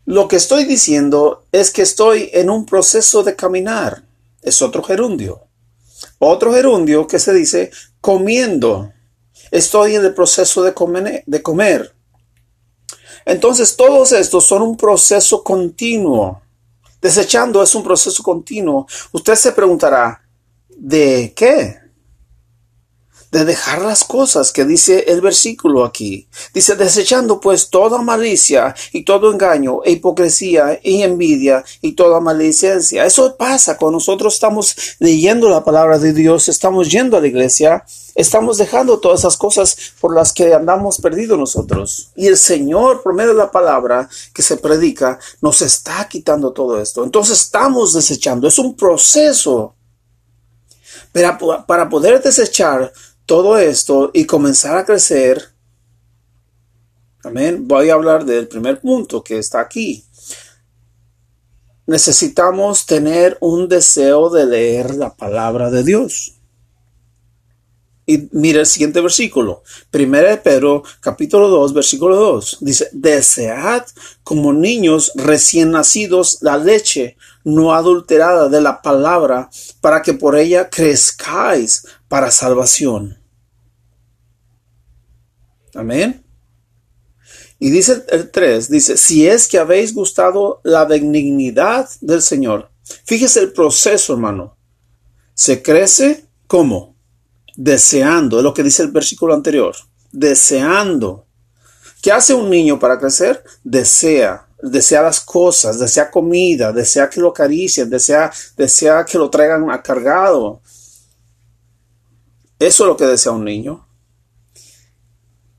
Lo 0.06 0.28
que 0.28 0.36
estoy 0.36 0.66
diciendo 0.66 1.46
es 1.52 1.72
que 1.72 1.82
estoy 1.82 2.30
en 2.34 2.52
un 2.52 2.66
proceso 2.66 3.24
de 3.24 3.36
caminar. 3.36 4.04
Es 4.44 4.62
otro 4.62 4.84
gerundio. 4.84 5.45
Otro 6.28 6.54
gerundio 6.54 7.06
que 7.06 7.20
se 7.20 7.34
dice 7.34 7.72
comiendo. 8.02 8.92
Estoy 9.52 9.96
en 9.96 10.06
el 10.06 10.14
proceso 10.14 10.64
de 10.64 10.74
comer. 10.74 11.24
De 11.28 11.42
comer. 11.42 11.94
Entonces 13.26 13.76
todos 13.76 14.12
estos 14.12 14.44
son 14.44 14.64
un 14.64 14.76
proceso 14.76 15.44
continuo. 15.44 16.42
Desechando 17.00 17.62
es 17.62 17.76
un 17.76 17.84
proceso 17.84 18.24
continuo. 18.24 18.88
Usted 19.12 19.36
se 19.36 19.52
preguntará, 19.52 20.22
¿de 20.70 21.32
qué? 21.36 21.85
De 23.32 23.46
dejar 23.46 23.82
las 23.82 24.04
cosas 24.04 24.52
que 24.52 24.66
dice 24.66 25.06
el 25.08 25.22
versículo 25.22 25.84
aquí. 25.84 26.28
Dice, 26.54 26.76
desechando 26.76 27.40
pues 27.40 27.70
toda 27.70 28.02
malicia 28.02 28.76
y 28.92 29.04
todo 29.04 29.32
engaño 29.32 29.82
e 29.84 29.92
hipocresía 29.92 30.80
y 30.84 31.02
envidia 31.02 31.64
y 31.82 31.94
toda 31.94 32.20
maledicencia. 32.20 33.06
Eso 33.06 33.36
pasa 33.36 33.78
cuando 33.78 33.98
nosotros 33.98 34.34
estamos 34.34 34.76
leyendo 35.00 35.50
la 35.50 35.64
palabra 35.64 36.00
de 36.00 36.14
Dios, 36.14 36.50
estamos 36.50 36.90
yendo 36.90 37.18
a 37.18 37.22
la 37.22 37.28
iglesia, 37.28 37.84
estamos 38.16 38.58
dejando 38.58 39.00
todas 39.00 39.20
esas 39.22 39.38
cosas 39.38 39.78
por 40.00 40.16
las 40.16 40.32
que 40.32 40.54
andamos 40.54 41.00
perdidos 41.00 41.38
nosotros. 41.38 42.12
Y 42.16 42.28
el 42.28 42.38
Señor, 42.38 43.04
por 43.04 43.14
medio 43.14 43.32
de 43.32 43.38
la 43.38 43.52
palabra 43.52 44.10
que 44.34 44.42
se 44.42 44.58
predica, 44.58 45.20
nos 45.42 45.62
está 45.62 46.08
quitando 46.08 46.54
todo 46.54 46.82
esto. 46.82 47.04
Entonces 47.04 47.42
estamos 47.42 47.94
desechando. 47.94 48.48
Es 48.48 48.60
un 48.60 48.76
proceso. 48.76 49.76
Pero 51.12 51.38
para 51.66 51.88
poder 51.88 52.22
desechar 52.22 52.92
todo 53.26 53.58
esto 53.58 54.12
y 54.14 54.26
comenzar 54.26 54.78
a 54.78 54.86
crecer, 54.86 55.44
amén, 57.24 57.68
voy 57.68 57.90
a 57.90 57.96
hablar 57.96 58.26
del 58.26 58.48
primer 58.48 58.80
punto 58.82 59.24
que 59.24 59.38
está 59.38 59.60
aquí. 59.60 60.04
Necesitamos 61.88 62.86
tener 62.86 63.38
un 63.42 63.68
deseo 63.68 64.30
de 64.30 64.46
leer 64.46 64.96
la 64.96 65.16
palabra 65.16 65.70
de 65.70 65.84
Dios. 65.84 66.36
Y 68.08 68.28
mira 68.32 68.60
el 68.60 68.66
siguiente 68.68 69.02
versículo. 69.02 69.64
Primera 69.90 70.30
de 70.30 70.38
Pedro, 70.38 70.84
capítulo 71.00 71.48
2, 71.48 71.74
versículo 71.74 72.16
2. 72.16 72.58
Dice, 72.62 72.90
desead 72.92 73.84
como 74.24 74.54
niños 74.54 75.12
recién 75.16 75.72
nacidos 75.72 76.40
la 76.42 76.58
leche 76.58 77.18
no 77.46 77.74
adulterada 77.74 78.50
de 78.50 78.60
la 78.60 78.82
palabra 78.82 79.50
para 79.80 80.02
que 80.02 80.14
por 80.14 80.36
ella 80.36 80.70
crezcáis 80.70 81.88
para 82.10 82.32
salvación. 82.32 83.18
Amén. 85.74 86.26
Y 87.60 87.70
dice 87.70 88.04
el 88.10 88.32
3, 88.32 88.70
dice, 88.70 88.98
si 88.98 89.28
es 89.28 89.48
que 89.48 89.60
habéis 89.60 89.94
gustado 89.94 90.60
la 90.64 90.86
benignidad 90.86 91.90
del 92.02 92.22
Señor. 92.22 92.70
Fíjese 93.06 93.40
el 93.40 93.54
proceso, 93.54 94.14
hermano. 94.14 94.58
Se 95.34 95.62
crece 95.62 96.26
como 96.48 96.96
deseando, 97.56 98.38
es 98.38 98.44
lo 98.44 98.54
que 98.54 98.64
dice 98.64 98.84
el 98.84 98.92
versículo 98.92 99.34
anterior, 99.34 99.76
deseando. 100.12 101.26
¿Qué 102.02 102.12
hace 102.12 102.34
un 102.34 102.50
niño 102.50 102.80
para 102.80 103.00
crecer? 103.00 103.44
Desea, 103.64 104.45
desea 104.70 105.02
las 105.02 105.22
cosas, 105.22 105.80
desea 105.80 106.10
comida, 106.10 106.72
desea 106.72 107.10
que 107.10 107.20
lo 107.20 107.30
acaricien, 107.30 107.90
desea, 107.90 108.32
desea 108.58 109.06
que 109.06 109.18
lo 109.18 109.30
traigan 109.30 109.70
a 109.70 109.82
cargado. 109.82 110.62
Eso 112.60 112.84
es 112.84 112.88
lo 112.88 112.98
que 112.98 113.06
desea 113.06 113.32
un 113.32 113.46
niño. 113.46 113.88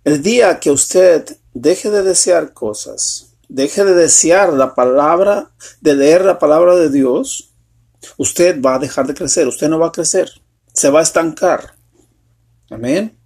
El 0.04 0.22
día 0.22 0.58
que 0.60 0.70
usted 0.70 1.36
deje 1.52 1.90
de 1.90 2.02
desear 2.02 2.52
cosas, 2.52 3.32
deje 3.48 3.84
de 3.84 3.94
desear 3.94 4.52
la 4.52 4.74
palabra, 4.74 5.50
de 5.80 5.94
leer 5.94 6.24
la 6.24 6.38
palabra 6.38 6.76
de 6.76 6.90
Dios, 6.90 7.50
usted 8.16 8.60
va 8.60 8.76
a 8.76 8.78
dejar 8.78 9.06
de 9.06 9.14
crecer, 9.14 9.46
usted 9.46 9.68
no 9.68 9.78
va 9.78 9.88
a 9.88 9.92
crecer, 9.92 10.30
se 10.72 10.90
va 10.90 11.00
a 11.00 11.04
estancar. 11.04 11.74
Amén. 12.70 13.16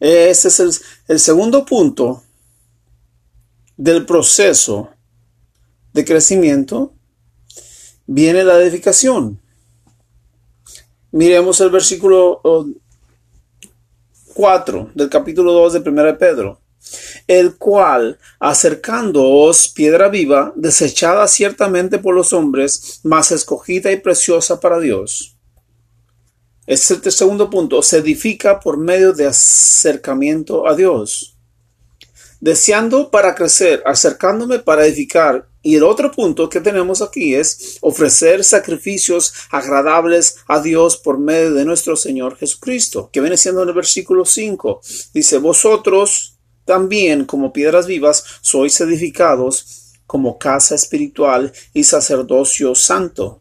Ese 0.00 0.48
es 0.48 0.60
el, 0.60 0.72
el 1.08 1.20
segundo 1.20 1.64
punto 1.64 2.22
del 3.82 4.06
proceso 4.06 4.90
de 5.92 6.04
crecimiento. 6.04 6.94
Viene 8.06 8.44
la 8.44 8.60
edificación. 8.60 9.40
Miremos 11.10 11.60
el 11.60 11.70
versículo 11.70 12.40
4 14.34 14.90
del 14.94 15.08
capítulo 15.08 15.52
2 15.52 15.72
de 15.72 15.90
1 15.90 16.04
de 16.04 16.14
Pedro 16.14 16.58
el 17.28 17.56
cual, 17.56 18.18
acercándoos 18.40 19.68
piedra 19.68 20.08
viva, 20.08 20.52
desechada 20.56 21.28
ciertamente 21.28 21.98
por 21.98 22.12
los 22.12 22.32
hombres, 22.32 23.00
mas 23.04 23.30
escogida 23.30 23.92
y 23.92 24.00
preciosa 24.00 24.58
para 24.58 24.80
Dios. 24.80 25.36
Este 26.66 26.94
es 26.94 27.06
el 27.06 27.12
segundo 27.12 27.48
punto, 27.48 27.82
se 27.82 27.98
edifica 27.98 28.58
por 28.58 28.78
medio 28.78 29.12
de 29.12 29.26
acercamiento 29.26 30.66
a 30.66 30.74
Dios. 30.74 31.31
Deseando 32.42 33.08
para 33.08 33.36
crecer, 33.36 33.84
acercándome 33.86 34.58
para 34.58 34.84
edificar. 34.84 35.48
Y 35.62 35.76
el 35.76 35.84
otro 35.84 36.10
punto 36.10 36.48
que 36.48 36.60
tenemos 36.60 37.00
aquí 37.00 37.36
es 37.36 37.78
ofrecer 37.80 38.42
sacrificios 38.42 39.32
agradables 39.48 40.38
a 40.48 40.60
Dios 40.60 40.96
por 40.96 41.20
medio 41.20 41.54
de 41.54 41.64
nuestro 41.64 41.94
Señor 41.94 42.36
Jesucristo, 42.36 43.10
que 43.12 43.20
viene 43.20 43.36
siendo 43.36 43.62
en 43.62 43.68
el 43.68 43.74
versículo 43.76 44.24
5. 44.24 44.80
Dice, 45.14 45.38
vosotros 45.38 46.36
también 46.64 47.26
como 47.26 47.52
piedras 47.52 47.86
vivas 47.86 48.24
sois 48.40 48.80
edificados 48.80 49.92
como 50.08 50.36
casa 50.36 50.74
espiritual 50.74 51.52
y 51.72 51.84
sacerdocio 51.84 52.74
santo, 52.74 53.40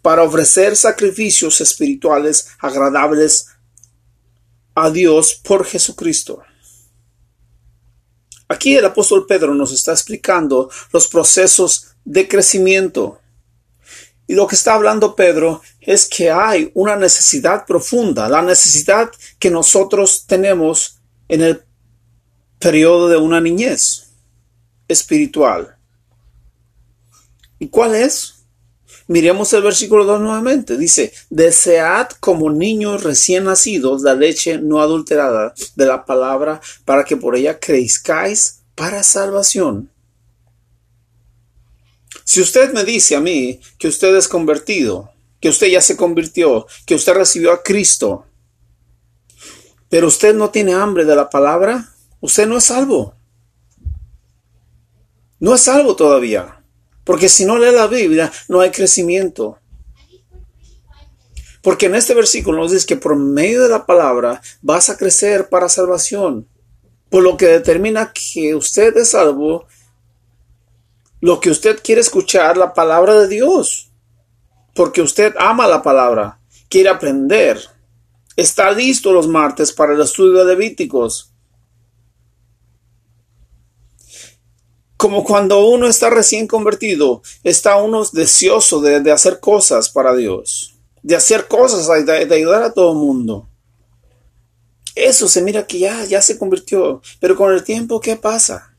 para 0.00 0.22
ofrecer 0.22 0.76
sacrificios 0.76 1.60
espirituales 1.60 2.48
agradables 2.58 3.48
a 4.74 4.88
Dios 4.88 5.34
por 5.34 5.66
Jesucristo. 5.66 6.42
Aquí 8.54 8.76
el 8.76 8.84
apóstol 8.84 9.26
Pedro 9.26 9.52
nos 9.52 9.72
está 9.72 9.90
explicando 9.90 10.70
los 10.92 11.08
procesos 11.08 11.88
de 12.04 12.28
crecimiento. 12.28 13.18
Y 14.28 14.34
lo 14.34 14.46
que 14.46 14.54
está 14.54 14.74
hablando 14.74 15.16
Pedro 15.16 15.60
es 15.80 16.06
que 16.06 16.30
hay 16.30 16.70
una 16.74 16.94
necesidad 16.94 17.66
profunda, 17.66 18.28
la 18.28 18.42
necesidad 18.42 19.10
que 19.40 19.50
nosotros 19.50 20.24
tenemos 20.28 21.00
en 21.26 21.42
el 21.42 21.64
periodo 22.60 23.08
de 23.08 23.16
una 23.16 23.40
niñez 23.40 24.12
espiritual. 24.86 25.76
¿Y 27.58 27.68
cuál 27.68 27.96
es? 27.96 28.33
Miremos 29.06 29.52
el 29.52 29.62
versículo 29.62 30.04
2 30.04 30.20
nuevamente. 30.20 30.78
Dice, 30.78 31.12
desead 31.30 32.08
como 32.20 32.50
niños 32.50 33.02
recién 33.02 33.44
nacidos 33.44 34.02
la 34.02 34.14
leche 34.14 34.58
no 34.58 34.80
adulterada 34.80 35.54
de 35.76 35.86
la 35.86 36.04
palabra 36.04 36.60
para 36.84 37.04
que 37.04 37.16
por 37.16 37.36
ella 37.36 37.58
crezcáis 37.58 38.62
para 38.74 39.02
salvación. 39.02 39.90
Si 42.24 42.40
usted 42.40 42.72
me 42.72 42.84
dice 42.84 43.16
a 43.16 43.20
mí 43.20 43.60
que 43.78 43.88
usted 43.88 44.16
es 44.16 44.26
convertido, 44.26 45.10
que 45.40 45.50
usted 45.50 45.66
ya 45.66 45.82
se 45.82 45.96
convirtió, 45.96 46.66
que 46.86 46.94
usted 46.94 47.12
recibió 47.12 47.52
a 47.52 47.62
Cristo, 47.62 48.26
pero 49.90 50.08
usted 50.08 50.34
no 50.34 50.50
tiene 50.50 50.72
hambre 50.72 51.04
de 51.04 51.14
la 51.14 51.28
palabra, 51.28 51.92
usted 52.20 52.48
no 52.48 52.56
es 52.56 52.64
salvo. 52.64 53.14
No 55.38 55.54
es 55.54 55.60
salvo 55.60 55.94
todavía. 55.94 56.53
Porque 57.04 57.28
si 57.28 57.44
no 57.44 57.58
lee 57.58 57.72
la 57.72 57.86
Biblia, 57.86 58.32
no 58.48 58.60
hay 58.60 58.70
crecimiento. 58.70 59.58
Porque 61.62 61.86
en 61.86 61.94
este 61.94 62.14
versículo 62.14 62.58
nos 62.58 62.72
dice 62.72 62.86
que 62.86 62.96
por 62.96 63.16
medio 63.16 63.62
de 63.62 63.68
la 63.68 63.86
palabra 63.86 64.42
vas 64.60 64.90
a 64.90 64.96
crecer 64.96 65.48
para 65.48 65.68
salvación. 65.68 66.46
Por 67.08 67.22
lo 67.22 67.36
que 67.36 67.46
determina 67.46 68.12
que 68.12 68.54
usted 68.54 68.96
es 68.96 69.10
salvo, 69.10 69.66
lo 71.20 71.40
que 71.40 71.50
usted 71.50 71.80
quiere 71.82 72.00
escuchar, 72.00 72.56
la 72.56 72.74
palabra 72.74 73.18
de 73.18 73.28
Dios. 73.28 73.90
Porque 74.74 75.00
usted 75.00 75.34
ama 75.38 75.66
la 75.66 75.82
palabra, 75.82 76.38
quiere 76.68 76.88
aprender. 76.88 77.58
Está 78.36 78.70
listo 78.72 79.12
los 79.12 79.28
martes 79.28 79.72
para 79.72 79.94
el 79.94 80.00
estudio 80.00 80.44
de 80.44 80.54
Levíticos. 80.54 81.33
Como 85.04 85.22
cuando 85.22 85.66
uno 85.66 85.86
está 85.86 86.08
recién 86.08 86.46
convertido, 86.46 87.20
está 87.42 87.76
uno 87.76 88.06
deseoso 88.10 88.80
de, 88.80 89.12
hacer 89.12 89.38
cosas 89.38 89.90
para 89.90 90.16
Dios, 90.16 90.76
de 91.02 91.14
hacer 91.14 91.46
cosas, 91.46 92.06
de, 92.06 92.24
de, 92.24 92.34
ayudar 92.34 92.62
a 92.62 92.72
todo 92.72 92.92
el 92.92 92.96
mundo. 92.96 93.46
Eso 94.94 95.28
se 95.28 95.42
mira 95.42 95.66
que 95.66 95.78
ya, 95.78 96.06
ya 96.06 96.22
se 96.22 96.38
convirtió, 96.38 97.02
pero 97.20 97.36
con 97.36 97.52
el 97.52 97.62
tiempo, 97.62 98.00
¿qué 98.00 98.16
pasa? 98.16 98.74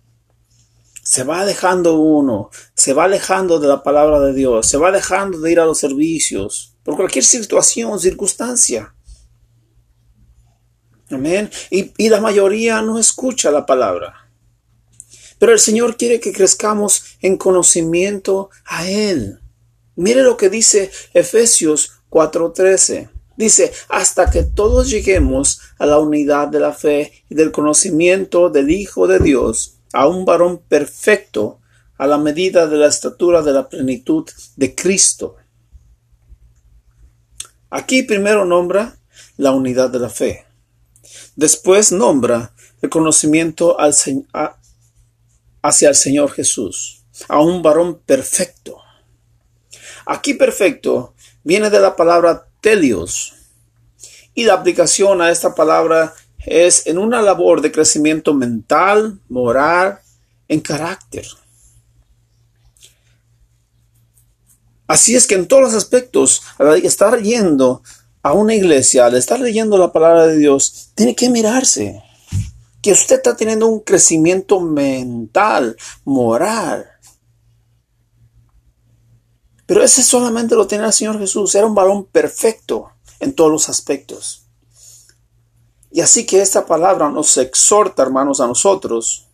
se 1.04 1.24
va 1.24 1.42
alejando 1.42 2.00
uno, 2.00 2.50
se 2.74 2.94
va 2.94 3.04
alejando 3.04 3.60
de 3.60 3.68
la 3.68 3.84
palabra 3.84 4.20
de 4.20 4.34
Dios, 4.34 4.68
se 4.68 4.78
va 4.78 4.88
alejando 4.88 5.40
de 5.40 5.52
ir 5.52 5.60
a 5.60 5.66
los 5.66 5.78
servicios, 5.78 6.76
por 6.82 6.96
cualquier 6.96 7.24
situación, 7.24 8.00
circunstancia. 8.00 8.96
Amén. 11.12 11.52
Y, 11.70 11.94
y 12.04 12.10
la 12.10 12.20
mayoría 12.20 12.82
no 12.82 12.98
escucha 12.98 13.52
la 13.52 13.68
palabra. 13.68 14.25
Pero 15.40 15.52
el 15.52 15.60
Señor 15.60 15.98
quiere 15.98 16.20
que 16.20 16.34
crezcamos 16.34 17.18
en 17.22 17.38
conocimiento 17.38 18.50
a 18.66 18.90
Él. 18.90 19.40
Mire 19.96 20.24
lo 20.24 20.38
que 20.38 20.50
dice 20.50 20.92
Efesios 21.14 21.94
4:13. 22.10 23.10
Dice, 23.38 23.74
hasta 23.90 24.32
que 24.32 24.44
todos 24.44 24.90
lleguemos 24.90 25.60
a 25.78 25.86
la 25.86 26.00
unidad 26.00 26.48
de 26.48 26.62
la 26.62 26.72
fe 26.72 27.12
y 27.30 27.36
del 27.36 27.52
conocimiento 27.52 28.50
del 28.50 28.72
Hijo 28.72 29.08
de 29.08 29.20
Dios, 29.20 29.76
a 29.92 30.08
un 30.08 30.24
varón 30.24 30.60
perfecto, 30.70 31.60
a 31.98 32.08
la 32.08 32.18
medida 32.18 32.68
de 32.68 32.78
la 32.78 32.88
estatura 32.88 33.42
de 33.42 33.52
la 33.52 33.68
plenitud 33.68 34.30
de 34.56 34.74
Cristo. 34.74 35.36
Aquí 37.70 38.04
primero 38.04 38.46
nombra 38.46 38.98
la 39.38 39.52
unidad 39.52 39.90
de 39.90 40.00
la 40.00 40.10
fe. 40.10 40.46
Después 41.36 41.92
nombra 41.92 42.54
el 42.82 42.90
conocimiento 42.90 43.80
al, 43.80 43.94
hacia 45.68 45.90
el 45.90 45.96
Señor 45.96 46.32
Jesús, 46.32 47.04
a 47.28 47.40
un 47.40 47.64
varón 47.64 48.00
perfecto. 48.06 48.78
Aquí 50.06 50.36
perfecto 50.36 51.16
viene 51.44 51.72
de 51.72 51.80
la 51.80 51.96
palabra 51.96 52.48
telios. 52.62 53.34
Y 54.36 54.44
la 54.44 54.54
aplicación 54.54 55.22
a 55.22 55.32
esta 55.32 55.56
palabra 55.56 56.14
es 56.46 56.86
en 56.86 57.00
una 57.00 57.22
labor 57.22 57.62
de 57.62 57.72
crecimiento 57.72 58.36
mental, 58.36 59.20
moral, 59.28 60.00
en 60.48 60.62
carácter. 60.62 61.26
Así 64.86 65.16
es 65.16 65.26
que 65.26 65.34
en 65.34 65.48
todos 65.48 65.64
los 65.64 65.74
aspectos, 65.74 66.44
al 66.60 66.86
estar 66.86 67.20
yendo 67.24 67.82
a 68.22 68.34
una 68.34 68.54
iglesia, 68.54 69.08
al 69.08 69.16
estar 69.16 69.40
leyendo 69.40 69.80
la 69.80 69.92
palabra 69.92 70.28
de 70.28 70.38
Dios, 70.38 70.92
tiene 70.94 71.16
que 71.16 71.32
mirarse 71.32 72.05
que 72.86 72.92
usted 72.92 73.16
está 73.16 73.36
teniendo 73.36 73.66
un 73.66 73.80
crecimiento 73.80 74.60
mental, 74.60 75.76
moral. 76.04 76.86
Pero 79.66 79.82
ese 79.84 80.04
solamente 80.04 80.54
lo 80.54 80.68
tenía 80.68 80.86
el 80.86 80.94
Señor 80.94 81.18
Jesús. 81.18 81.56
Era 81.56 81.66
un 81.66 81.74
varón 81.74 82.06
perfecto 82.06 82.92
en 83.20 83.34
todos 83.34 83.50
los 83.50 83.70
aspectos. 83.70 84.46
Y 85.90 86.02
así 86.02 86.28
que 86.28 86.44
esta 86.44 86.68
palabra 86.68 87.10
nos 87.10 87.36
exhorta, 87.38 88.04
hermanos, 88.04 88.40
a 88.40 88.46
nosotros, 88.46 89.30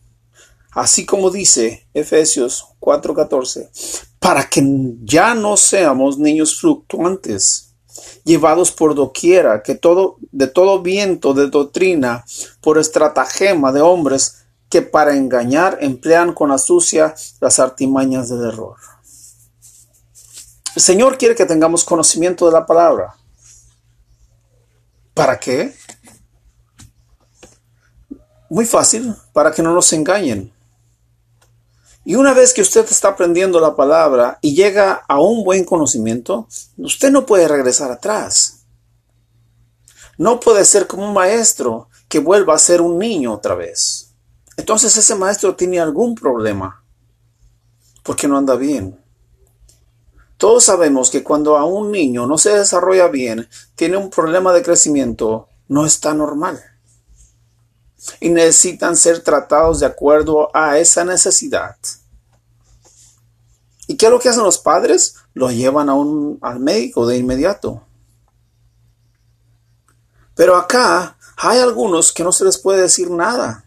así 0.71 1.05
como 1.05 1.29
dice 1.29 1.89
Efesios 1.93 2.69
4:14, 2.79 3.69
para 4.19 4.47
que 4.47 4.63
ya 5.03 5.35
no 5.35 5.57
seamos 5.57 6.17
niños 6.17 6.57
fluctuantes 6.57 7.70
llevados 8.23 8.71
por 8.71 8.95
doquiera, 8.95 9.63
que 9.63 9.75
todo, 9.75 10.17
de 10.31 10.47
todo 10.47 10.81
viento 10.81 11.33
de 11.33 11.47
doctrina, 11.47 12.25
por 12.61 12.77
estratagema 12.77 13.71
de 13.71 13.81
hombres 13.81 14.45
que 14.69 14.81
para 14.81 15.15
engañar 15.15 15.77
emplean 15.81 16.33
con 16.33 16.51
astucia 16.51 17.13
las 17.39 17.59
artimañas 17.59 18.29
del 18.29 18.45
error. 18.45 18.77
El 20.75 20.81
Señor 20.81 21.17
quiere 21.17 21.35
que 21.35 21.45
tengamos 21.45 21.83
conocimiento 21.83 22.45
de 22.45 22.53
la 22.53 22.65
palabra. 22.65 23.15
¿Para 25.13 25.37
qué? 25.37 25.75
Muy 28.49 28.65
fácil, 28.65 29.13
para 29.33 29.51
que 29.51 29.61
no 29.61 29.73
nos 29.73 29.91
engañen. 29.91 30.53
Y 32.03 32.15
una 32.15 32.33
vez 32.33 32.53
que 32.53 32.61
usted 32.61 32.85
está 32.89 33.09
aprendiendo 33.09 33.59
la 33.59 33.75
palabra 33.75 34.39
y 34.41 34.55
llega 34.55 35.03
a 35.07 35.19
un 35.21 35.43
buen 35.43 35.63
conocimiento, 35.63 36.47
usted 36.77 37.11
no 37.11 37.25
puede 37.25 37.47
regresar 37.47 37.91
atrás. 37.91 38.65
No 40.17 40.39
puede 40.39 40.65
ser 40.65 40.87
como 40.87 41.07
un 41.07 41.13
maestro 41.13 41.89
que 42.07 42.19
vuelva 42.19 42.55
a 42.55 42.59
ser 42.59 42.81
un 42.81 42.97
niño 42.97 43.33
otra 43.33 43.55
vez. 43.55 44.13
Entonces 44.57 44.95
ese 44.97 45.15
maestro 45.15 45.55
tiene 45.55 45.79
algún 45.79 46.15
problema 46.15 46.81
porque 48.03 48.27
no 48.27 48.37
anda 48.37 48.55
bien. 48.55 48.99
Todos 50.37 50.63
sabemos 50.63 51.09
que 51.09 51.23
cuando 51.23 51.57
a 51.57 51.65
un 51.65 51.91
niño 51.91 52.25
no 52.25 52.37
se 52.37 52.57
desarrolla 52.57 53.07
bien, 53.07 53.47
tiene 53.75 53.97
un 53.97 54.09
problema 54.09 54.51
de 54.53 54.63
crecimiento, 54.63 55.47
no 55.67 55.85
está 55.85 56.13
normal. 56.13 56.59
Y 58.19 58.29
necesitan 58.29 58.97
ser 58.97 59.21
tratados 59.21 59.79
de 59.79 59.85
acuerdo 59.85 60.49
a 60.55 60.79
esa 60.79 61.05
necesidad. 61.05 61.75
¿Y 63.91 63.97
qué 63.97 64.05
es 64.05 64.11
lo 64.13 64.19
que 64.21 64.29
hacen 64.29 64.43
los 64.43 64.57
padres? 64.57 65.17
Lo 65.33 65.51
llevan 65.51 65.89
a 65.89 65.95
un, 65.95 66.39
al 66.41 66.61
médico 66.61 67.05
de 67.05 67.17
inmediato. 67.17 67.83
Pero 70.33 70.55
acá 70.55 71.17
hay 71.35 71.59
algunos 71.59 72.13
que 72.13 72.23
no 72.23 72.31
se 72.31 72.45
les 72.45 72.57
puede 72.57 72.83
decir 72.83 73.11
nada. 73.11 73.65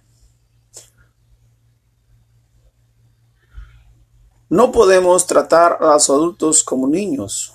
No 4.48 4.72
podemos 4.72 5.26
tratar 5.26 5.76
a 5.82 5.92
los 5.92 6.08
adultos 6.08 6.62
como 6.62 6.88
niños, 6.88 7.52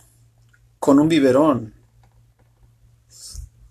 con 0.78 1.00
un 1.00 1.10
biberón. 1.10 1.74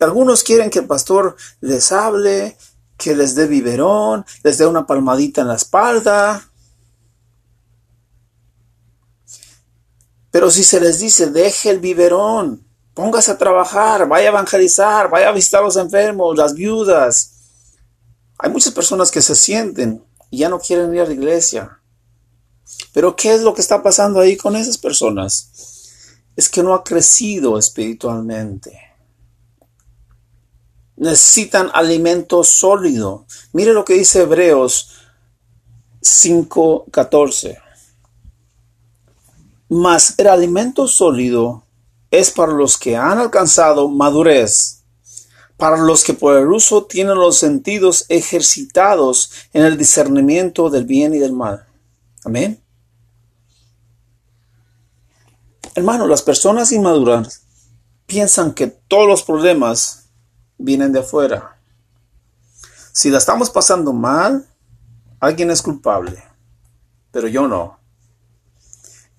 Algunos 0.00 0.42
quieren 0.42 0.70
que 0.70 0.80
el 0.80 0.88
pastor 0.88 1.36
les 1.60 1.92
hable, 1.92 2.56
que 2.96 3.14
les 3.14 3.36
dé 3.36 3.46
biberón, 3.46 4.26
les 4.42 4.58
dé 4.58 4.66
una 4.66 4.88
palmadita 4.88 5.42
en 5.42 5.48
la 5.48 5.54
espalda. 5.54 6.47
Pero 10.38 10.52
si 10.52 10.62
se 10.62 10.78
les 10.78 11.00
dice, 11.00 11.30
deje 11.30 11.68
el 11.68 11.80
biberón, 11.80 12.64
póngase 12.94 13.32
a 13.32 13.38
trabajar, 13.38 14.06
vaya 14.06 14.26
a 14.26 14.30
evangelizar, 14.30 15.10
vaya 15.10 15.30
a 15.30 15.32
visitar 15.32 15.62
a 15.62 15.64
los 15.64 15.76
enfermos, 15.76 16.38
las 16.38 16.54
viudas. 16.54 17.32
Hay 18.38 18.48
muchas 18.48 18.72
personas 18.72 19.10
que 19.10 19.20
se 19.20 19.34
sienten 19.34 20.00
y 20.30 20.38
ya 20.38 20.48
no 20.48 20.60
quieren 20.60 20.94
ir 20.94 21.00
a 21.00 21.06
la 21.06 21.12
iglesia. 21.12 21.80
Pero 22.92 23.16
¿qué 23.16 23.34
es 23.34 23.40
lo 23.40 23.52
que 23.52 23.62
está 23.62 23.82
pasando 23.82 24.20
ahí 24.20 24.36
con 24.36 24.54
esas 24.54 24.78
personas? 24.78 25.50
Es 26.36 26.48
que 26.48 26.62
no 26.62 26.72
ha 26.72 26.84
crecido 26.84 27.58
espiritualmente. 27.58 28.78
Necesitan 30.94 31.68
alimento 31.74 32.44
sólido. 32.44 33.26
Mire 33.52 33.72
lo 33.72 33.84
que 33.84 33.94
dice 33.94 34.22
Hebreos 34.22 34.92
5:14. 36.00 37.58
Mas 39.68 40.14
el 40.18 40.28
alimento 40.28 40.88
sólido 40.88 41.64
es 42.10 42.30
para 42.30 42.52
los 42.52 42.78
que 42.78 42.96
han 42.96 43.18
alcanzado 43.18 43.88
madurez, 43.88 44.82
para 45.56 45.76
los 45.76 46.04
que 46.04 46.14
por 46.14 46.36
el 46.36 46.48
uso 46.48 46.84
tienen 46.84 47.16
los 47.16 47.36
sentidos 47.36 48.06
ejercitados 48.08 49.30
en 49.52 49.64
el 49.64 49.76
discernimiento 49.76 50.70
del 50.70 50.84
bien 50.84 51.14
y 51.14 51.18
del 51.18 51.32
mal. 51.32 51.66
Amén. 52.24 52.62
Hermano, 55.74 56.06
las 56.06 56.22
personas 56.22 56.72
inmaduras 56.72 57.42
piensan 58.06 58.54
que 58.54 58.66
todos 58.66 59.06
los 59.06 59.22
problemas 59.22 60.08
vienen 60.56 60.92
de 60.92 61.00
afuera. 61.00 61.58
Si 62.92 63.10
la 63.10 63.18
estamos 63.18 63.50
pasando 63.50 63.92
mal, 63.92 64.48
alguien 65.20 65.50
es 65.50 65.62
culpable, 65.62 66.22
pero 67.12 67.28
yo 67.28 67.46
no. 67.46 67.77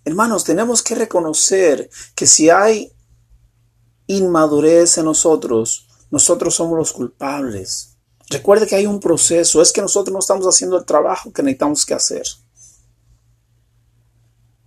Hermanos, 0.05 0.43
tenemos 0.43 0.81
que 0.81 0.95
reconocer 0.95 1.89
que 2.15 2.25
si 2.25 2.49
hay 2.49 2.91
inmadurez 4.07 4.97
en 4.97 5.05
nosotros, 5.05 5.87
nosotros 6.09 6.55
somos 6.55 6.77
los 6.77 6.91
culpables. 6.91 7.97
Recuerde 8.29 8.67
que 8.67 8.75
hay 8.75 8.85
un 8.85 8.99
proceso, 8.99 9.61
es 9.61 9.71
que 9.71 9.81
nosotros 9.81 10.13
no 10.13 10.19
estamos 10.19 10.45
haciendo 10.45 10.77
el 10.77 10.85
trabajo 10.85 11.31
que 11.31 11.43
necesitamos 11.43 11.85
que 11.85 11.93
hacer. 11.93 12.23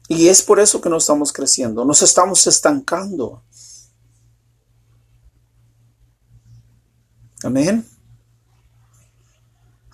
Y 0.09 0.29
es 0.29 0.43
por 0.43 0.61
eso 0.61 0.81
que 0.81 0.91
no 0.91 0.97
estamos 0.99 1.33
creciendo, 1.33 1.85
nos 1.85 2.03
estamos 2.03 2.47
estancando. 2.47 3.43
Amén. 7.43 7.87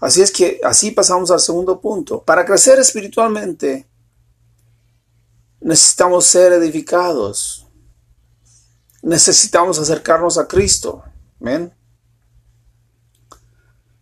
Así 0.00 0.22
es 0.22 0.30
que 0.30 0.60
así 0.62 0.90
pasamos 0.90 1.30
al 1.30 1.40
segundo 1.40 1.80
punto. 1.80 2.22
Para 2.22 2.44
crecer 2.44 2.78
espiritualmente 2.78 3.86
necesitamos 5.68 6.24
ser 6.24 6.54
edificados. 6.54 7.66
Necesitamos 9.02 9.78
acercarnos 9.78 10.38
a 10.38 10.48
Cristo. 10.48 11.04
Amén. 11.38 11.74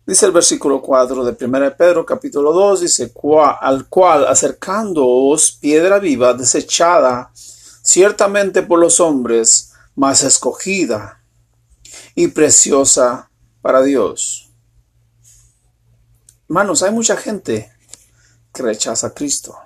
Dice 0.05 0.25
el 0.25 0.31
versículo 0.31 0.81
4 0.81 1.25
de 1.25 1.45
1 1.45 1.75
Pedro 1.75 2.05
capítulo 2.05 2.53
2, 2.53 2.79
dice, 2.79 3.11
al 3.59 3.89
cual 3.89 4.25
acercándoos 4.27 5.51
piedra 5.59 5.99
viva 5.99 6.33
desechada 6.33 7.31
ciertamente 7.35 8.61
por 8.61 8.79
los 8.79 9.01
hombres, 9.01 9.73
más 9.93 10.23
escogida 10.23 11.21
y 12.15 12.29
preciosa 12.29 13.29
para 13.61 13.81
Dios. 13.81 14.53
Hermanos, 16.47 16.81
hay 16.81 16.93
mucha 16.93 17.17
gente 17.17 17.73
que 18.53 18.63
rechaza 18.63 19.07
a 19.07 19.13
Cristo. 19.13 19.57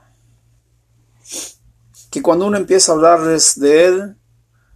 Que 2.12 2.22
cuando 2.22 2.46
uno 2.46 2.58
empieza 2.58 2.92
a 2.92 2.96
hablarles 2.96 3.60
de 3.60 3.86
Él, 3.86 4.18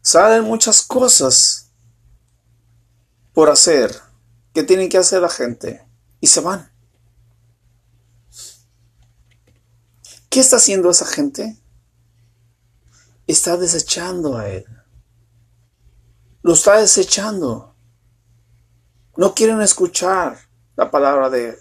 salen 0.01 0.45
muchas 0.45 0.81
cosas 0.81 1.71
por 3.33 3.49
hacer 3.49 3.93
que 4.53 4.63
tienen 4.63 4.89
que 4.89 4.97
hacer 4.97 5.21
la 5.21 5.29
gente 5.29 5.85
y 6.21 6.27
se 6.27 6.39
van. 6.39 6.71
¿Qué 10.29 10.39
está 10.39 10.55
haciendo 10.55 10.89
esa 10.89 11.05
gente? 11.05 11.61
Está 13.27 13.57
desechando 13.57 14.37
a 14.37 14.49
Él. 14.49 14.65
Lo 16.41 16.53
está 16.53 16.77
desechando. 16.77 17.75
No 19.17 19.33
quieren 19.33 19.61
escuchar 19.61 20.37
la 20.75 20.91
palabra 20.91 21.29
de 21.29 21.49
Él. 21.49 21.57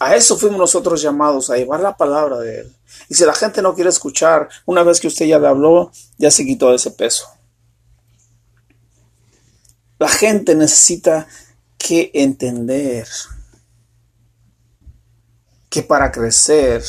A 0.00 0.14
eso 0.14 0.38
fuimos 0.38 0.58
nosotros 0.58 1.02
llamados, 1.02 1.50
a 1.50 1.56
llevar 1.56 1.80
la 1.80 1.96
palabra 1.96 2.38
de 2.38 2.60
Él. 2.60 2.76
Y 3.08 3.14
si 3.14 3.24
la 3.24 3.34
gente 3.34 3.62
no 3.62 3.74
quiere 3.74 3.90
escuchar, 3.90 4.48
una 4.64 4.82
vez 4.82 5.00
que 5.00 5.08
usted 5.08 5.26
ya 5.26 5.38
le 5.38 5.48
habló, 5.48 5.90
ya 6.18 6.30
se 6.30 6.44
quitó 6.44 6.72
ese 6.72 6.90
peso. 6.92 7.28
La 9.98 10.08
gente 10.08 10.54
necesita 10.54 11.26
que 11.76 12.10
entender 12.14 13.08
que 15.68 15.82
para 15.82 16.12
crecer 16.12 16.84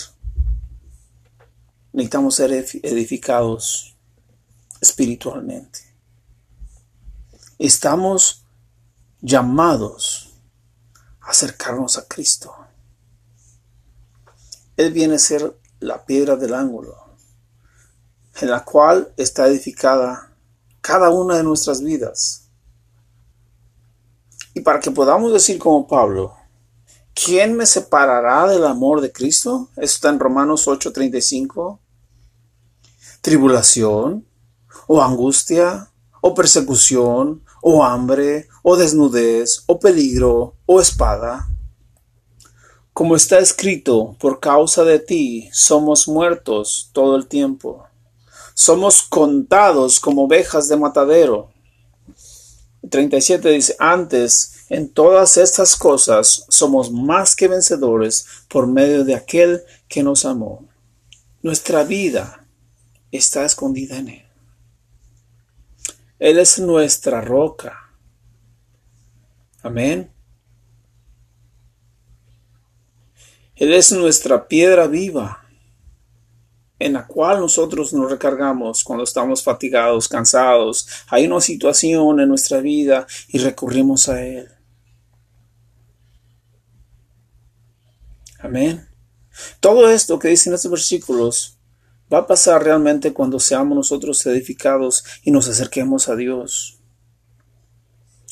necesitamos 1.92 2.36
ser 2.36 2.52
edificados 2.52 3.96
espiritualmente. 4.80 5.80
Estamos 7.58 8.46
llamados 9.22 10.34
a 11.22 11.32
acercarnos 11.32 11.98
a 11.98 12.08
Cristo. 12.08 12.56
Él 14.80 14.94
viene 14.94 15.16
a 15.16 15.20
ser 15.20 15.60
la 15.82 16.06
piedra 16.06 16.38
del 16.38 16.54
ángulo, 16.54 16.96
en 18.40 18.50
la 18.50 18.64
cual 18.64 19.12
está 19.18 19.46
edificada 19.46 20.32
cada 20.80 21.10
una 21.10 21.36
de 21.36 21.44
nuestras 21.44 21.84
vidas. 21.84 22.48
Y 24.54 24.62
para 24.62 24.80
que 24.80 24.90
podamos 24.90 25.34
decir 25.34 25.60
como 25.60 25.86
Pablo, 25.86 26.34
¿quién 27.14 27.58
me 27.58 27.66
separará 27.66 28.48
del 28.48 28.66
amor 28.66 29.02
de 29.02 29.12
Cristo? 29.12 29.68
Eso 29.76 29.96
está 29.96 30.08
en 30.12 30.20
Romanos 30.22 30.66
8:35. 30.66 31.82
Tribulación, 33.20 34.26
o 34.88 35.04
angustia, 35.04 35.92
o 36.22 36.34
persecución, 36.34 37.44
o 37.62 37.84
hambre, 37.84 38.48
o 38.64 38.78
desnudez, 38.78 39.62
o 39.66 39.78
peligro, 39.78 40.56
o 40.66 40.80
espada. 40.80 41.50
Como 43.00 43.16
está 43.16 43.40
escrito, 43.40 44.18
por 44.20 44.42
causa 44.42 44.84
de 44.84 45.00
ti 45.00 45.50
somos 45.54 46.10
muertos 46.10 46.90
todo 46.92 47.16
el 47.16 47.28
tiempo. 47.28 47.88
Somos 48.54 49.02
contados 49.04 50.02
como 50.02 50.26
ovejas 50.26 50.68
de 50.68 50.76
matadero. 50.76 51.50
37 52.90 53.52
dice, 53.52 53.78
antes, 53.80 54.66
en 54.68 54.90
todas 54.90 55.38
estas 55.38 55.78
cosas 55.78 56.44
somos 56.50 56.92
más 56.92 57.38
que 57.38 57.48
vencedores 57.48 58.26
por 58.50 58.68
medio 58.68 59.06
de 59.06 59.16
aquel 59.16 59.64
que 59.88 60.04
nos 60.04 60.26
amó. 60.26 60.68
Nuestra 61.42 61.86
vida 61.86 62.46
está 63.14 63.46
escondida 63.46 63.96
en 63.96 64.10
Él. 64.10 64.26
Él 66.20 66.38
es 66.38 66.60
nuestra 66.60 67.22
roca. 67.22 67.80
Amén. 69.64 70.19
Él 73.60 73.74
es 73.74 73.92
nuestra 73.92 74.48
piedra 74.48 74.88
viva, 74.88 75.46
en 76.80 76.94
la 76.94 77.06
cual 77.06 77.42
nosotros 77.42 77.92
nos 77.92 78.10
recargamos 78.10 78.86
cuando 78.86 79.04
estamos 79.04 79.44
fatigados, 79.44 80.08
cansados. 80.08 80.88
Hay 81.10 81.28
una 81.28 81.42
situación 81.42 82.22
en 82.22 82.30
nuestra 82.30 82.62
vida 82.62 83.06
y 83.28 83.38
recurrimos 83.40 84.08
a 84.08 84.24
Él. 84.26 84.48
Amén. 88.40 88.88
Todo 89.60 89.90
esto 89.90 90.18
que 90.18 90.30
dicen 90.30 90.54
estos 90.54 90.72
versículos 90.72 91.60
va 92.12 92.20
a 92.20 92.28
pasar 92.28 92.64
realmente 92.64 93.12
cuando 93.12 93.42
seamos 93.42 93.76
nosotros 93.76 94.26
edificados 94.26 95.04
y 95.22 95.32
nos 95.32 95.50
acerquemos 95.50 96.08
a 96.08 96.16
Dios. 96.16 96.80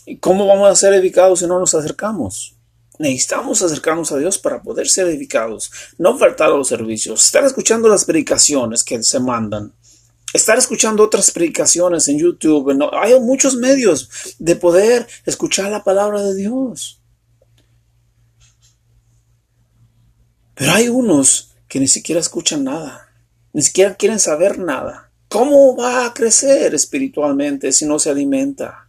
¿Y 0.05 0.19
cómo 0.19 0.47
vamos 0.47 0.71
a 0.71 0.75
ser 0.75 0.93
edificados 0.93 1.39
si 1.39 1.47
no 1.47 1.59
nos 1.59 1.75
acercamos? 1.75 2.56
Necesitamos 2.99 3.61
acercarnos 3.61 4.11
a 4.11 4.17
Dios 4.17 4.39
para 4.39 4.61
poder 4.61 4.89
ser 4.89 5.07
edificados, 5.07 5.71
no 5.97 6.17
faltar 6.17 6.47
a 6.47 6.57
los 6.57 6.67
servicios, 6.67 7.25
estar 7.25 7.43
escuchando 7.43 7.87
las 7.87 8.05
predicaciones 8.05 8.83
que 8.83 9.01
se 9.03 9.19
mandan, 9.19 9.73
estar 10.33 10.57
escuchando 10.57 11.03
otras 11.03 11.29
predicaciones 11.31 12.07
en 12.07 12.19
YouTube. 12.19 12.89
hay 12.93 13.19
muchos 13.19 13.55
medios 13.55 14.09
de 14.39 14.55
poder 14.55 15.07
escuchar 15.25 15.69
la 15.69 15.83
palabra 15.83 16.23
de 16.23 16.35
Dios. 16.35 17.01
Pero 20.55 20.71
hay 20.71 20.89
unos 20.89 21.51
que 21.67 21.79
ni 21.79 21.87
siquiera 21.87 22.19
escuchan 22.19 22.63
nada, 22.63 23.13
ni 23.53 23.61
siquiera 23.61 23.95
quieren 23.95 24.19
saber 24.19 24.57
nada. 24.57 25.11
¿Cómo 25.29 25.75
va 25.75 26.05
a 26.05 26.13
crecer 26.13 26.73
espiritualmente 26.73 27.71
si 27.71 27.85
no 27.85 27.99
se 27.99 28.09
alimenta? 28.09 28.86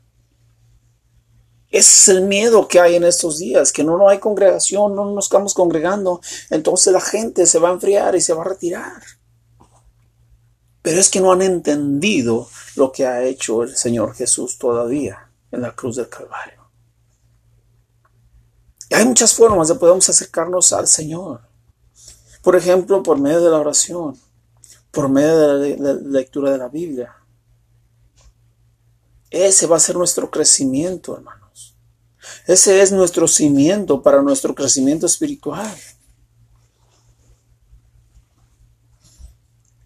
Ese 1.71 2.13
es 2.13 2.17
el 2.17 2.23
miedo 2.23 2.67
que 2.67 2.81
hay 2.81 2.95
en 2.97 3.05
estos 3.05 3.39
días, 3.39 3.73
que 3.73 3.85
no, 3.85 3.99
no 3.99 4.09
hay 4.09 4.19
congregación, 4.19 4.95
no 4.95 5.05
nos 5.05 5.27
estamos 5.27 5.53
congregando, 5.53 6.21
entonces 6.51 6.93
la 6.93 7.01
gente 7.01 7.47
se 7.47 7.59
va 7.59 7.69
a 7.69 7.73
enfriar 7.73 8.17
y 8.17 8.23
se 8.23 8.33
va 8.33 8.43
a 8.43 8.49
retirar. 8.49 9.03
Pero 10.81 11.01
es 11.01 11.11
que 11.11 11.21
no 11.21 11.33
han 11.33 11.43
entendido 11.43 12.49
lo 12.77 12.91
que 12.91 13.07
ha 13.07 13.23
hecho 13.23 13.63
el 13.63 13.77
Señor 13.77 14.15
Jesús 14.15 14.57
todavía 14.57 15.31
en 15.51 15.61
la 15.61 15.75
cruz 15.75 15.97
del 15.97 16.09
Calvario. 16.09 16.59
Hay 18.91 19.05
muchas 19.05 19.35
formas 19.35 19.69
de 19.69 19.75
podemos 19.75 20.09
acercarnos 20.09 20.73
al 20.73 20.89
Señor. 20.89 21.43
Por 22.43 22.57
ejemplo, 22.57 23.03
por 23.03 23.19
medio 23.19 23.43
de 23.43 23.51
la 23.51 23.59
oración, 23.59 24.19
por 24.91 25.11
medio 25.11 25.59
de 25.59 25.77
la 25.77 25.93
lectura 25.93 26.51
de 26.51 26.59
la 26.59 26.69
Biblia. 26.69 27.15
Ese 29.31 29.67
va 29.67 29.77
a 29.77 29.81
ser 29.81 29.97
nuestro 29.97 30.31
crecimiento, 30.31 31.15
hermano. 31.15 31.48
Ese 32.47 32.81
es 32.81 32.93
nuestro 32.93 33.29
cimiento 33.29 34.03
para 34.03 34.23
nuestro 34.23 34.55
crecimiento 34.55 35.07
espiritual. 35.07 35.75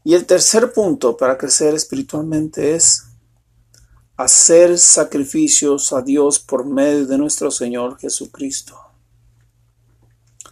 Y 0.04 0.14
el 0.14 0.26
tercer 0.26 0.72
punto 0.72 1.16
para 1.16 1.38
crecer 1.38 1.74
espiritualmente 1.74 2.74
es 2.74 3.04
hacer 4.16 4.78
sacrificios 4.78 5.92
a 5.92 6.02
Dios 6.02 6.38
por 6.38 6.64
medio 6.64 7.06
de 7.06 7.18
nuestro 7.18 7.50
Señor 7.50 7.98
Jesucristo. 7.98 8.78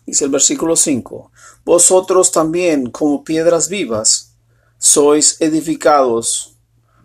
Dice 0.07 0.24
el 0.24 0.31
versículo 0.31 0.76
5, 0.76 1.31
vosotros 1.64 2.33
también 2.33 2.90
como 2.90 3.22
piedras 3.22 3.68
vivas 3.68 4.35
sois 4.79 5.40
edificados 5.40 6.57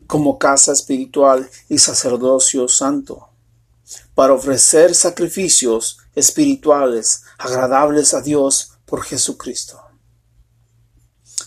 como 0.08 0.40
casa 0.40 0.72
espiritual 0.72 1.50
y 1.68 1.78
sacerdocio 1.78 2.68
santo 2.68 3.35
para 4.16 4.34
ofrecer 4.34 4.96
sacrificios 4.96 6.00
espirituales 6.16 7.24
agradables 7.38 8.14
a 8.14 8.22
Dios 8.22 8.72
por 8.86 9.04
Jesucristo. 9.04 9.82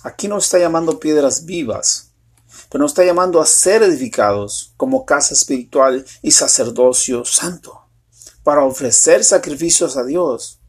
Aquí 0.03 0.29
no 0.29 0.37
está 0.39 0.59
llamando 0.59 1.01
piedras 1.01 1.47
vivas, 1.47 2.13
pero 2.71 2.83
nos 2.83 2.93
está 2.93 3.05
llamando 3.05 3.41
a 3.41 3.47
ser 3.47 3.83
edificados 3.83 4.75
como 4.77 5.07
casa 5.07 5.35
espiritual 5.35 6.05
y 6.23 6.31
sacerdocio 6.31 7.25
santo, 7.25 7.89
para 8.43 8.65
ofrecer 8.65 9.25
sacrificios 9.25 9.97
a 9.97 10.05
Dios. 10.05 10.61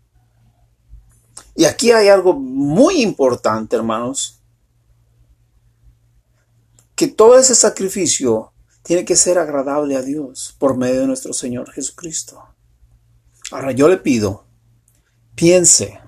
Y 1.55 1.65
aquí 1.65 1.91
hay 1.91 2.07
algo 2.07 2.33
muy 2.33 3.01
importante, 3.01 3.75
hermanos, 3.75 4.39
que 6.95 7.07
todo 7.07 7.37
ese 7.37 7.55
sacrificio 7.55 8.48
tiene 8.89 9.05
que 9.05 9.15
ser 9.15 9.37
agradable 9.37 9.95
a 9.95 10.01
Dios 10.01 10.55
por 10.57 10.75
medio 10.75 11.01
de 11.01 11.05
nuestro 11.05 11.31
Señor 11.31 11.71
Jesucristo. 11.71 12.43
Ahora 13.51 13.71
yo 13.71 13.87
le 13.87 13.97
pido, 13.97 14.47
piense, 15.35 15.99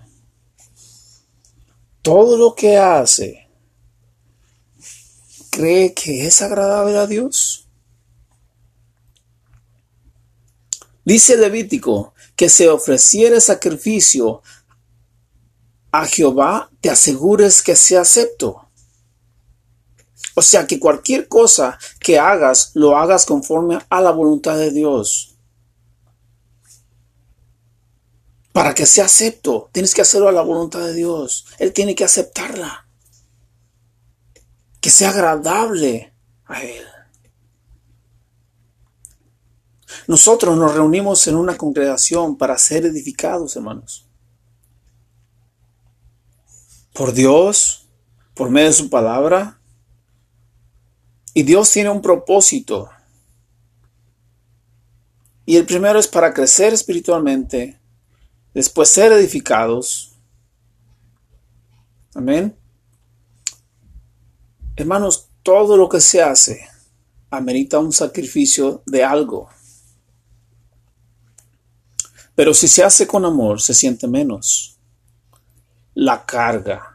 todo 2.01 2.37
lo 2.37 2.55
que 2.55 2.79
hace, 2.79 3.47
¿cree 5.51 5.93
que 5.93 6.25
es 6.25 6.41
agradable 6.41 6.97
a 6.97 7.05
Dios? 7.05 7.67
Dice 11.05 11.37
Levítico 11.37 12.15
que 12.35 12.49
se 12.49 12.67
ofreciere 12.67 13.41
sacrificio 13.41 14.41
a 15.91 16.07
Jehová, 16.07 16.71
te 16.81 16.89
asegures 16.89 17.61
que 17.61 17.75
sea 17.75 18.01
acepto. 18.01 18.60
O 20.35 20.41
sea 20.41 20.67
que 20.67 20.79
cualquier 20.79 21.27
cosa 21.27 21.77
que 21.99 22.19
hagas, 22.19 22.71
lo 22.73 22.97
hagas 22.97 23.25
conforme 23.25 23.79
a 23.89 24.01
la 24.01 24.11
voluntad 24.11 24.57
de 24.57 24.71
Dios. 24.71 25.35
Para 28.53 28.73
que 28.73 28.85
sea 28.85 29.05
acepto, 29.05 29.69
tienes 29.71 29.93
que 29.93 30.01
hacerlo 30.01 30.27
a 30.27 30.33
la 30.33 30.41
voluntad 30.41 30.81
de 30.81 30.93
Dios. 30.93 31.45
Él 31.57 31.71
tiene 31.71 31.95
que 31.95 32.03
aceptarla. 32.03 32.85
Que 34.81 34.89
sea 34.89 35.09
agradable 35.11 36.13
a 36.45 36.61
Él. 36.63 36.85
Nosotros 40.07 40.57
nos 40.57 40.73
reunimos 40.73 41.27
en 41.27 41.35
una 41.35 41.57
congregación 41.57 42.37
para 42.37 42.57
ser 42.57 42.85
edificados, 42.85 43.55
hermanos. 43.55 44.07
Por 46.93 47.13
Dios, 47.13 47.87
por 48.33 48.49
medio 48.49 48.67
de 48.67 48.73
su 48.73 48.89
palabra. 48.89 49.60
Y 51.33 51.43
Dios 51.43 51.71
tiene 51.71 51.89
un 51.89 52.01
propósito. 52.01 52.89
Y 55.45 55.57
el 55.57 55.65
primero 55.65 55.99
es 55.99 56.07
para 56.07 56.33
crecer 56.33 56.73
espiritualmente, 56.73 57.79
después 58.53 58.89
ser 58.89 59.11
edificados. 59.11 60.13
Amén. 62.13 62.55
Hermanos, 64.75 65.29
todo 65.43 65.77
lo 65.77 65.89
que 65.89 66.01
se 66.01 66.21
hace 66.21 66.67
amerita 67.29 67.79
un 67.79 67.93
sacrificio 67.93 68.83
de 68.85 69.03
algo. 69.03 69.49
Pero 72.35 72.53
si 72.53 72.67
se 72.67 72.83
hace 72.83 73.07
con 73.07 73.25
amor, 73.25 73.61
se 73.61 73.73
siente 73.73 74.07
menos 74.07 74.71
la 75.93 76.25
carga. 76.25 76.90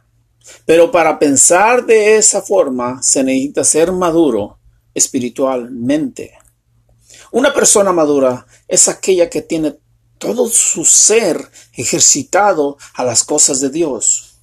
Pero 0.64 0.90
para 0.90 1.18
pensar 1.18 1.86
de 1.86 2.16
esa 2.16 2.42
forma 2.42 3.02
se 3.02 3.22
necesita 3.22 3.64
ser 3.64 3.92
maduro 3.92 4.58
espiritualmente. 4.94 6.38
Una 7.32 7.52
persona 7.52 7.92
madura 7.92 8.46
es 8.68 8.88
aquella 8.88 9.28
que 9.28 9.42
tiene 9.42 9.78
todo 10.18 10.48
su 10.48 10.84
ser 10.84 11.50
ejercitado 11.74 12.78
a 12.94 13.04
las 13.04 13.24
cosas 13.24 13.60
de 13.60 13.70
Dios. 13.70 14.38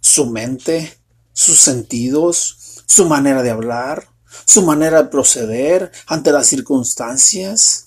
Su 0.00 0.26
mente, 0.26 0.98
sus 1.32 1.60
sentidos, 1.60 2.82
su 2.86 3.06
manera 3.06 3.42
de 3.42 3.50
hablar, 3.50 4.08
su 4.44 4.62
manera 4.62 5.02
de 5.02 5.08
proceder 5.08 5.90
ante 6.06 6.32
las 6.32 6.46
circunstancias. 6.46 7.86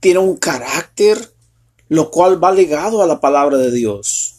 Tiene 0.00 0.18
un 0.18 0.36
carácter 0.36 1.34
lo 1.88 2.10
cual 2.10 2.42
va 2.42 2.52
ligado 2.52 3.02
a 3.02 3.06
la 3.06 3.20
palabra 3.20 3.56
de 3.58 3.70
Dios. 3.70 4.33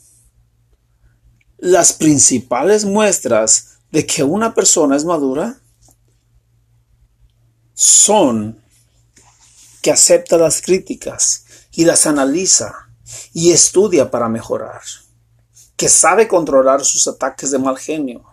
Las 1.65 1.93
principales 1.93 2.85
muestras 2.85 3.79
de 3.91 4.05
que 4.05 4.23
una 4.23 4.53
persona 4.53 4.95
es 4.95 5.03
madura 5.03 5.59
son 7.73 8.63
que 9.81 9.89
acepta 9.89 10.37
las 10.37 10.61
críticas 10.61 11.45
y 11.71 11.85
las 11.85 12.05
analiza 12.05 12.71
y 13.33 13.49
estudia 13.49 14.11
para 14.11 14.29
mejorar, 14.29 14.83
que 15.75 15.89
sabe 15.89 16.27
controlar 16.27 16.85
sus 16.85 17.07
ataques 17.07 17.49
de 17.49 17.57
mal 17.57 17.79
genio, 17.79 18.23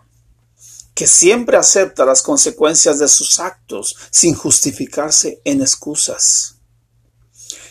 que 0.93 1.07
siempre 1.07 1.57
acepta 1.57 2.05
las 2.05 2.21
consecuencias 2.21 2.99
de 2.99 3.07
sus 3.07 3.39
actos 3.39 3.97
sin 4.11 4.35
justificarse 4.35 5.41
en 5.43 5.61
excusas, 5.61 6.57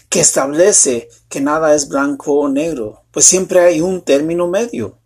que 0.08 0.18
establece 0.18 1.08
que 1.28 1.40
nada 1.40 1.72
es 1.76 1.86
blanco 1.86 2.32
o 2.34 2.48
negro, 2.48 3.04
pues 3.12 3.26
siempre 3.26 3.60
hay 3.60 3.80
un 3.80 4.02
término 4.02 4.48
medio, 4.48 4.98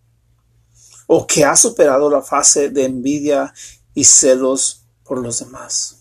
o 1.06 1.26
que 1.26 1.44
ha 1.44 1.56
superado 1.56 2.10
la 2.10 2.22
fase 2.22 2.70
de 2.70 2.84
envidia 2.84 3.52
y 3.94 4.04
celos 4.04 4.84
por 5.04 5.18
los 5.18 5.38
demás. 5.40 5.96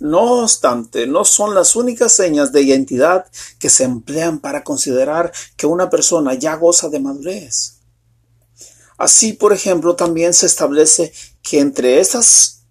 No 0.00 0.42
obstante, 0.42 1.06
no 1.06 1.24
son 1.24 1.54
las 1.54 1.76
únicas 1.76 2.12
señas 2.12 2.52
de 2.52 2.62
identidad 2.62 3.26
que 3.58 3.68
se 3.68 3.84
emplean 3.84 4.38
para 4.38 4.64
considerar 4.64 5.30
que 5.56 5.66
una 5.66 5.90
persona 5.90 6.34
ya 6.34 6.56
goza 6.56 6.88
de 6.88 7.00
madurez. 7.00 7.80
Así, 8.96 9.34
por 9.34 9.52
ejemplo, 9.52 9.96
también 9.96 10.32
se 10.32 10.46
establece 10.46 11.12
que 11.42 11.60
entre 11.60 12.00
estas 12.00 12.64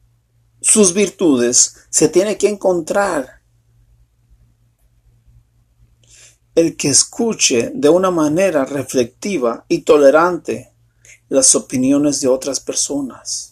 sus 0.61 0.93
virtudes 0.93 1.75
se 1.89 2.09
tiene 2.09 2.37
que 2.37 2.49
encontrar 2.49 3.41
el 6.55 6.75
que 6.75 6.89
escuche 6.89 7.71
de 7.73 7.89
una 7.89 8.11
manera 8.11 8.65
reflectiva 8.65 9.65
y 9.69 9.81
tolerante 9.81 10.68
las 11.29 11.55
opiniones 11.55 12.21
de 12.21 12.27
otras 12.27 12.59
personas 12.59 13.49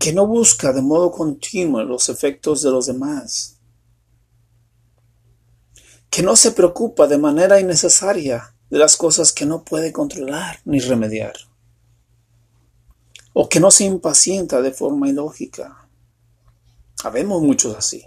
que 0.00 0.14
no 0.14 0.26
busca 0.26 0.72
de 0.72 0.80
modo 0.80 1.12
continuo 1.12 1.82
los 1.82 2.08
efectos 2.08 2.62
de 2.62 2.70
los 2.70 2.86
demás, 2.86 3.58
que 6.08 6.22
no 6.22 6.36
se 6.36 6.52
preocupa 6.52 7.06
de 7.06 7.18
manera 7.18 7.60
innecesaria 7.60 8.56
de 8.70 8.78
las 8.78 8.96
cosas 8.96 9.30
que 9.30 9.44
no 9.44 9.62
puede 9.62 9.92
controlar 9.92 10.60
ni 10.64 10.80
remediar, 10.80 11.34
o 13.34 13.50
que 13.50 13.60
no 13.60 13.70
se 13.70 13.84
impacienta 13.84 14.62
de 14.62 14.72
forma 14.72 15.10
ilógica. 15.10 15.86
Habemos 17.04 17.42
muchos 17.42 17.76
así. 17.76 18.02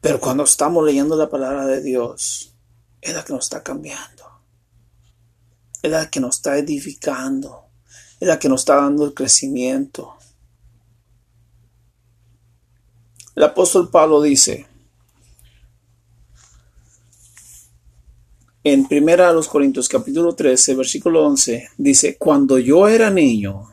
Pero 0.00 0.18
cuando 0.18 0.44
estamos 0.44 0.82
leyendo 0.82 1.14
la 1.14 1.28
palabra 1.28 1.66
de 1.66 1.82
Dios, 1.82 2.49
es 3.00 3.14
la 3.14 3.24
que 3.24 3.32
nos 3.32 3.44
está 3.44 3.62
cambiando, 3.62 4.24
es 5.82 5.90
la 5.90 6.10
que 6.10 6.20
nos 6.20 6.36
está 6.36 6.58
edificando, 6.58 7.66
es 8.18 8.28
la 8.28 8.38
que 8.38 8.48
nos 8.48 8.60
está 8.60 8.76
dando 8.76 9.04
el 9.04 9.14
crecimiento. 9.14 10.16
El 13.34 13.44
apóstol 13.44 13.90
Pablo 13.90 14.20
dice 14.20 14.66
en 18.62 18.86
primera 18.86 19.30
a 19.30 19.32
los 19.32 19.48
Corintios 19.48 19.88
capítulo 19.88 20.34
13 20.34 20.74
versículo 20.74 21.26
11 21.26 21.70
dice, 21.78 22.18
cuando 22.18 22.58
yo 22.58 22.88
era 22.88 23.10
niño, 23.10 23.68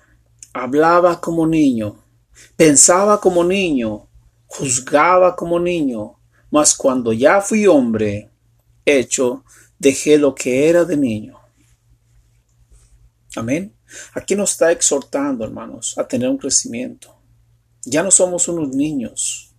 hablaba 0.54 1.20
como 1.20 1.46
niño, 1.46 1.98
pensaba 2.56 3.20
como 3.20 3.44
niño, 3.44 4.08
juzgaba 4.46 5.36
como 5.36 5.60
niño, 5.60 6.18
mas 6.50 6.74
cuando 6.74 7.12
ya 7.12 7.42
fui 7.42 7.68
hombre, 7.68 8.32
hecho, 8.88 9.44
dejé 9.78 10.18
lo 10.18 10.34
que 10.34 10.70
era 10.70 10.86
de 10.86 10.98
niño. 10.98 11.38
Amén. 13.36 13.74
Aquí 14.14 14.36
nos 14.36 14.52
está 14.52 14.72
exhortando, 14.72 15.46
hermanos, 15.46 15.98
a 15.98 16.08
tener 16.08 16.30
un 16.30 16.38
crecimiento. 16.38 17.16
Ya 17.84 18.04
no 18.04 18.12
somos 18.12 18.48
unos 18.48 18.70
niños. 18.70 19.54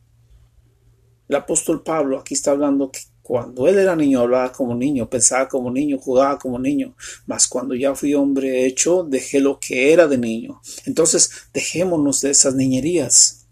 El 1.28 1.36
apóstol 1.36 1.82
Pablo 1.82 2.18
aquí 2.18 2.34
está 2.34 2.50
hablando 2.50 2.90
que 2.90 3.00
cuando 3.22 3.68
él 3.68 3.78
era 3.78 3.94
niño 3.94 4.20
hablaba 4.20 4.50
como 4.52 4.74
niño, 4.74 5.10
pensaba 5.10 5.46
como 5.48 5.70
niño, 5.70 5.98
jugaba 5.98 6.38
como 6.38 6.58
niño, 6.58 6.96
mas 7.26 7.46
cuando 7.46 7.74
ya 7.74 7.94
fui 7.94 8.14
hombre 8.14 8.64
hecho, 8.64 9.04
dejé 9.04 9.40
lo 9.40 9.60
que 9.60 9.92
era 9.92 10.08
de 10.08 10.16
niño. 10.16 10.62
Entonces, 10.86 11.30
dejémonos 11.52 12.22
de 12.22 12.30
esas 12.30 12.54
niñerías. 12.54 13.46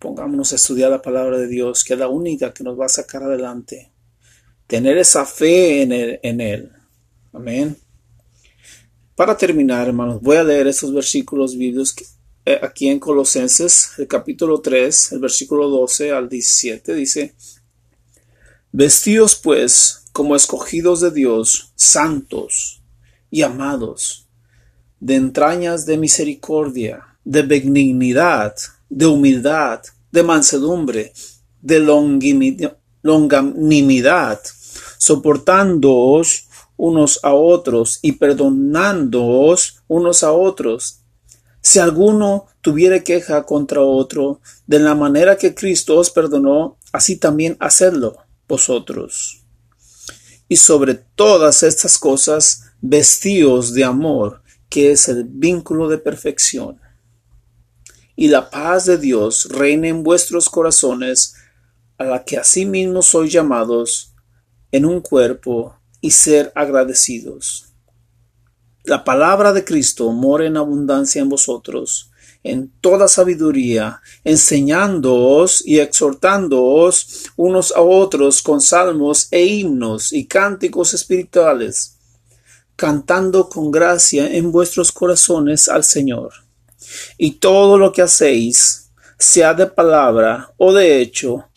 Pongámonos 0.00 0.52
a 0.52 0.56
estudiar 0.56 0.90
la 0.90 1.00
palabra 1.00 1.38
de 1.38 1.46
Dios, 1.46 1.84
que 1.84 1.94
es 1.94 2.00
la 2.00 2.08
única 2.08 2.52
que 2.52 2.64
nos 2.64 2.78
va 2.78 2.86
a 2.86 2.88
sacar 2.88 3.22
adelante. 3.22 3.92
Tener 4.68 4.98
esa 4.98 5.26
fe 5.26 5.82
en 5.82 6.40
él. 6.40 6.70
Amén. 7.32 7.76
Para 9.16 9.36
terminar, 9.36 9.88
hermanos, 9.88 10.22
voy 10.22 10.36
a 10.36 10.44
leer 10.44 10.68
esos 10.68 10.94
versículos 10.94 11.56
bíblicos 11.58 11.96
eh, 12.44 12.60
aquí 12.62 12.88
en 12.88 13.00
Colosenses, 13.00 13.90
el 13.98 14.06
capítulo 14.06 14.60
3, 14.60 15.12
el 15.12 15.18
versículo 15.18 15.68
12 15.68 16.12
al 16.12 16.28
17, 16.30 16.94
dice, 16.94 17.34
Vestíos 18.72 19.34
pues 19.34 20.04
como 20.12 20.34
escogidos 20.34 21.00
de 21.00 21.10
Dios, 21.10 21.72
santos 21.74 22.80
y 23.30 23.42
amados, 23.42 24.28
de 24.98 25.16
entrañas 25.16 25.84
de 25.84 25.98
misericordia, 25.98 27.18
de 27.24 27.42
benignidad, 27.42 28.54
de 28.88 29.04
humildad, 29.04 29.82
de 30.10 30.22
mansedumbre, 30.22 31.12
de 31.60 31.80
longanimidad, 33.02 34.40
soportándoos 34.98 36.48
unos 36.76 37.20
a 37.22 37.34
otros 37.34 37.98
y 38.02 38.12
perdonándoos 38.12 39.82
unos 39.88 40.22
a 40.22 40.32
otros. 40.32 41.00
Si 41.60 41.78
alguno 41.78 42.46
tuviere 42.60 43.02
queja 43.02 43.44
contra 43.44 43.80
otro, 43.80 44.40
de 44.66 44.78
la 44.78 44.94
manera 44.94 45.36
que 45.36 45.54
Cristo 45.54 45.98
os 45.98 46.10
perdonó, 46.10 46.78
así 46.92 47.16
también 47.16 47.56
hacedlo 47.60 48.16
vosotros. 48.46 49.42
Y 50.48 50.56
sobre 50.56 50.94
todas 50.94 51.62
estas 51.62 51.98
cosas, 51.98 52.72
vestíos 52.80 53.74
de 53.74 53.84
amor, 53.84 54.42
que 54.70 54.92
es 54.92 55.08
el 55.08 55.24
vínculo 55.24 55.88
de 55.88 55.98
perfección. 55.98 56.80
Y 58.16 58.28
la 58.28 58.50
paz 58.50 58.86
de 58.86 58.98
Dios 58.98 59.48
reine 59.50 59.88
en 59.88 60.02
vuestros 60.02 60.48
corazones, 60.48 61.34
a 61.98 62.04
la 62.04 62.24
que 62.24 62.38
asimismo 62.38 63.02
sois 63.02 63.32
llamados 63.32 64.14
en 64.72 64.84
un 64.84 65.00
cuerpo 65.00 65.74
y 66.00 66.10
ser 66.10 66.52
agradecidos. 66.54 67.66
La 68.84 69.04
palabra 69.04 69.52
de 69.52 69.64
Cristo 69.64 70.10
mora 70.12 70.46
en 70.46 70.56
abundancia 70.56 71.20
en 71.20 71.28
vosotros, 71.28 72.10
en 72.42 72.70
toda 72.80 73.08
sabiduría, 73.08 74.00
enseñándoos 74.24 75.62
y 75.66 75.80
exhortándoos 75.80 77.30
unos 77.36 77.72
a 77.72 77.82
otros 77.82 78.42
con 78.42 78.60
salmos 78.60 79.28
e 79.30 79.44
himnos 79.44 80.12
y 80.12 80.26
cánticos 80.26 80.94
espirituales, 80.94 81.96
cantando 82.76 83.48
con 83.48 83.70
gracia 83.70 84.32
en 84.34 84.52
vuestros 84.52 84.92
corazones 84.92 85.68
al 85.68 85.84
Señor. 85.84 86.32
Y 87.18 87.32
todo 87.32 87.76
lo 87.76 87.92
que 87.92 88.02
hacéis, 88.02 88.90
sea 89.18 89.52
de 89.52 89.66
palabra 89.66 90.52
o 90.56 90.72
de 90.72 91.00
hecho, 91.00 91.47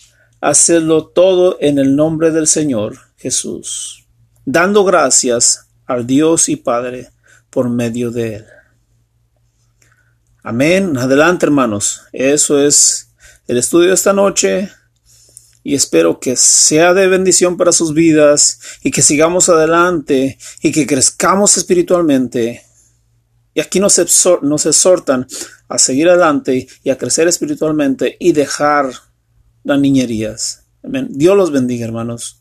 hacedlo 0.42 1.08
todo 1.08 1.58
en 1.62 1.78
el 1.78 1.96
nombre 1.96 2.32
del 2.32 2.48
Señor 2.48 2.98
Jesús, 3.16 4.08
dando 4.44 4.84
gracias 4.84 5.68
al 5.86 6.08
Dios 6.08 6.50
y 6.50 6.56
Padre 6.58 7.12
por 7.50 7.70
medio 7.70 8.12
de 8.12 8.36
él. 8.38 8.46
Amén. 10.44 10.98
Adelante, 10.98 11.46
hermanos. 11.46 12.02
Eso 12.12 12.60
es 12.60 13.12
el 13.48 13.58
estudio 13.58 13.90
de 13.90 13.94
esta 13.94 14.12
noche 14.12 14.72
y 15.64 15.76
espero 15.76 16.20
que 16.20 16.36
sea 16.36 16.94
de 16.94 17.08
bendición 17.08 17.58
para 17.58 17.72
sus 17.72 17.94
vidas 17.94 18.60
y 18.82 18.90
que 18.90 19.04
sigamos 19.04 19.50
adelante 19.50 20.40
y 20.62 20.72
que 20.72 20.88
crezcamos 20.88 21.58
espiritualmente. 21.58 22.64
Y 23.54 23.60
aquí 23.60 23.80
nos, 23.80 24.00
exhortan 24.00 25.28
a 25.68 25.78
seguir 25.78 26.10
adelante 26.10 26.68
y 26.84 26.90
a 26.90 26.98
crecer 26.98 27.28
espiritualmente 27.28 28.18
y 28.20 28.32
dejar 28.32 28.92
las 29.64 29.80
niñerías. 29.80 30.68
Dios 30.84 31.38
los 31.38 31.52
bendiga, 31.52 31.86
hermanos. 31.86 32.41